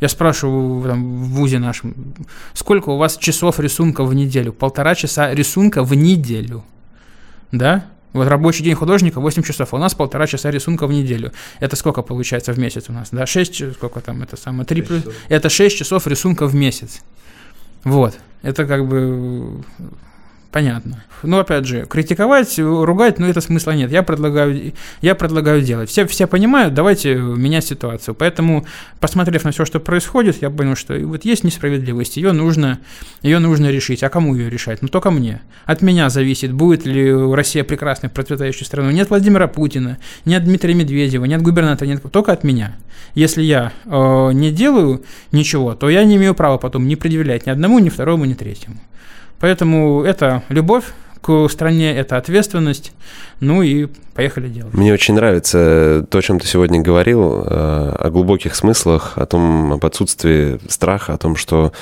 я 0.00 0.08
спрашиваю 0.08 0.86
там, 0.86 1.22
в 1.22 1.28
ВУЗе 1.30 1.58
нашем, 1.58 2.14
сколько 2.52 2.90
у 2.90 2.98
вас 2.98 3.16
часов 3.16 3.58
рисунка 3.58 4.04
в 4.04 4.14
неделю? 4.14 4.52
Полтора 4.52 4.94
часа 4.94 5.34
рисунка 5.34 5.82
в 5.82 5.94
неделю. 5.94 6.64
Да? 7.50 7.86
Вот 8.12 8.26
рабочий 8.28 8.64
день 8.64 8.74
художника 8.74 9.20
8 9.20 9.42
часов, 9.42 9.72
а 9.72 9.76
у 9.76 9.78
нас 9.78 9.94
полтора 9.94 10.26
часа 10.26 10.50
рисунка 10.50 10.86
в 10.86 10.92
неделю. 10.92 11.32
Это 11.60 11.76
сколько 11.76 12.02
получается 12.02 12.52
в 12.52 12.58
месяц 12.58 12.84
у 12.88 12.92
нас? 12.92 13.08
Да, 13.12 13.26
6, 13.26 13.74
сколько 13.74 14.00
там, 14.00 14.22
это 14.22 14.36
самое, 14.36 14.64
3 14.64 14.82
плюс, 14.82 15.02
это 15.28 15.48
6 15.48 15.76
часов 15.76 16.06
рисунка 16.06 16.46
в 16.46 16.54
месяц. 16.54 17.02
Вот, 17.84 18.18
это 18.42 18.66
как 18.66 18.86
бы 18.88 19.62
понятно. 20.50 21.04
Ну, 21.22 21.38
опять 21.38 21.66
же, 21.66 21.86
критиковать, 21.86 22.58
ругать, 22.58 23.18
ну, 23.18 23.26
это 23.26 23.40
смысла 23.40 23.72
нет. 23.72 23.90
Я 23.90 24.02
предлагаю, 24.02 24.72
я 25.02 25.14
предлагаю 25.14 25.62
делать. 25.62 25.90
Все, 25.90 26.06
все 26.06 26.26
понимают, 26.26 26.74
давайте 26.74 27.14
менять 27.14 27.64
ситуацию. 27.64 28.14
Поэтому, 28.14 28.66
посмотрев 29.00 29.44
на 29.44 29.50
все, 29.50 29.64
что 29.64 29.80
происходит, 29.80 30.40
я 30.42 30.50
понял, 30.50 30.76
что 30.76 30.94
вот 30.98 31.24
есть 31.24 31.44
несправедливость, 31.44 32.16
ее 32.16 32.32
нужно, 32.32 32.78
ее 33.22 33.38
нужно 33.38 33.70
решить. 33.70 34.02
А 34.02 34.08
кому 34.08 34.34
ее 34.34 34.48
решать? 34.48 34.82
Ну, 34.82 34.88
только 34.88 35.10
мне. 35.10 35.40
От 35.64 35.82
меня 35.82 36.08
зависит, 36.10 36.52
будет 36.52 36.86
ли 36.86 37.12
Россия 37.12 37.64
прекрасной, 37.64 38.10
процветающей 38.10 38.64
страной. 38.64 38.94
Нет 38.94 39.10
Владимира 39.10 39.48
Путина, 39.48 39.98
нет 40.24 40.44
Дмитрия 40.44 40.74
Медведева, 40.74 41.24
нет 41.24 41.42
губернатора, 41.42 41.88
нет, 41.88 42.02
только 42.10 42.32
от 42.32 42.44
меня. 42.44 42.76
Если 43.14 43.42
я 43.42 43.72
э, 43.84 44.32
не 44.32 44.52
делаю 44.52 45.04
ничего, 45.32 45.74
то 45.74 45.88
я 45.88 46.04
не 46.04 46.16
имею 46.16 46.34
права 46.34 46.58
потом 46.58 46.86
не 46.86 46.96
предъявлять 46.96 47.46
ни 47.46 47.50
одному, 47.50 47.78
ни 47.78 47.88
второму, 47.88 48.24
ни 48.24 48.34
третьему. 48.34 48.76
Поэтому 49.40 50.02
это 50.02 50.42
любовь 50.48 50.84
к 51.20 51.48
стране, 51.48 51.94
это 51.94 52.16
ответственность. 52.16 52.92
Ну 53.40 53.62
и 53.62 53.88
поехали 54.18 54.48
делать. 54.48 54.74
Мне 54.74 54.92
очень 54.92 55.14
нравится 55.14 56.04
то, 56.10 56.18
о 56.18 56.22
чем 56.22 56.40
ты 56.40 56.46
сегодня 56.48 56.80
говорил, 56.80 57.40
э, 57.40 57.44
о 57.46 58.10
глубоких 58.10 58.56
смыслах, 58.56 59.12
о 59.16 59.26
том, 59.26 59.74
об 59.74 59.86
отсутствии 59.86 60.58
страха, 60.68 61.14
о 61.14 61.18
том, 61.18 61.36
что 61.36 61.72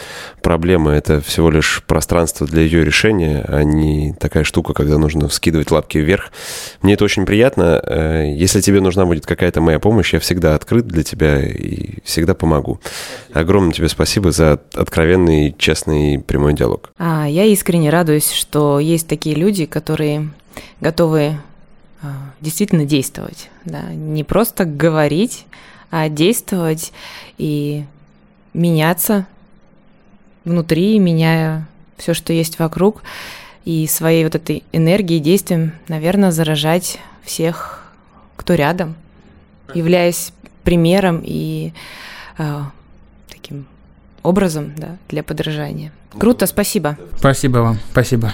проблема— 0.42 0.90
это 0.92 1.22
всего 1.22 1.50
лишь 1.50 1.82
пространство 1.86 2.46
для 2.46 2.60
ее 2.60 2.84
решения, 2.84 3.42
а 3.48 3.62
не 3.62 4.12
такая 4.20 4.44
штука, 4.44 4.74
когда 4.74 4.98
нужно 4.98 5.28
вскидывать 5.28 5.70
лапки 5.70 5.96
вверх. 5.96 6.30
Мне 6.82 6.92
это 6.92 7.04
очень 7.04 7.24
приятно. 7.24 7.80
Э, 7.82 8.26
если 8.36 8.60
тебе 8.60 8.82
нужна 8.82 9.06
будет 9.06 9.24
какая-то 9.24 9.62
моя 9.62 9.78
помощь, 9.78 10.12
я 10.12 10.20
всегда 10.20 10.54
открыт 10.56 10.86
для 10.86 11.04
тебя 11.04 11.40
и 11.40 12.02
всегда 12.04 12.34
помогу. 12.34 12.80
Огромное 13.32 13.72
тебе 13.72 13.88
спасибо 13.88 14.30
за 14.30 14.60
откровенный, 14.74 15.54
честный, 15.56 16.18
прямой 16.18 16.52
диалог. 16.52 16.90
А, 16.98 17.26
я 17.26 17.44
искренне 17.44 17.88
радуюсь, 17.88 18.30
что 18.30 18.78
есть 18.78 19.08
такие 19.08 19.25
люди, 19.34 19.66
которые 19.66 20.30
готовы 20.80 21.38
а, 22.02 22.30
действительно 22.40 22.84
действовать, 22.84 23.50
да, 23.64 23.82
не 23.92 24.24
просто 24.24 24.64
говорить, 24.64 25.46
а 25.90 26.08
действовать 26.08 26.92
и 27.38 27.84
меняться 28.52 29.26
внутри, 30.44 30.98
меняя 30.98 31.66
все, 31.96 32.14
что 32.14 32.32
есть 32.32 32.58
вокруг, 32.58 33.02
и 33.64 33.86
своей 33.88 34.24
вот 34.24 34.34
этой 34.34 34.62
энергией, 34.72 35.20
действием, 35.20 35.72
наверное, 35.88 36.30
заражать 36.30 36.98
всех, 37.22 37.84
кто 38.36 38.54
рядом, 38.54 38.94
являясь 39.74 40.32
примером 40.62 41.20
и 41.24 41.72
э, 42.38 42.62
таким 43.28 43.66
образом 44.22 44.72
да, 44.76 44.96
для 45.08 45.22
подражания. 45.22 45.92
Круто, 46.18 46.46
спасибо. 46.46 46.96
Спасибо 47.16 47.58
вам, 47.58 47.78
спасибо. 47.90 48.32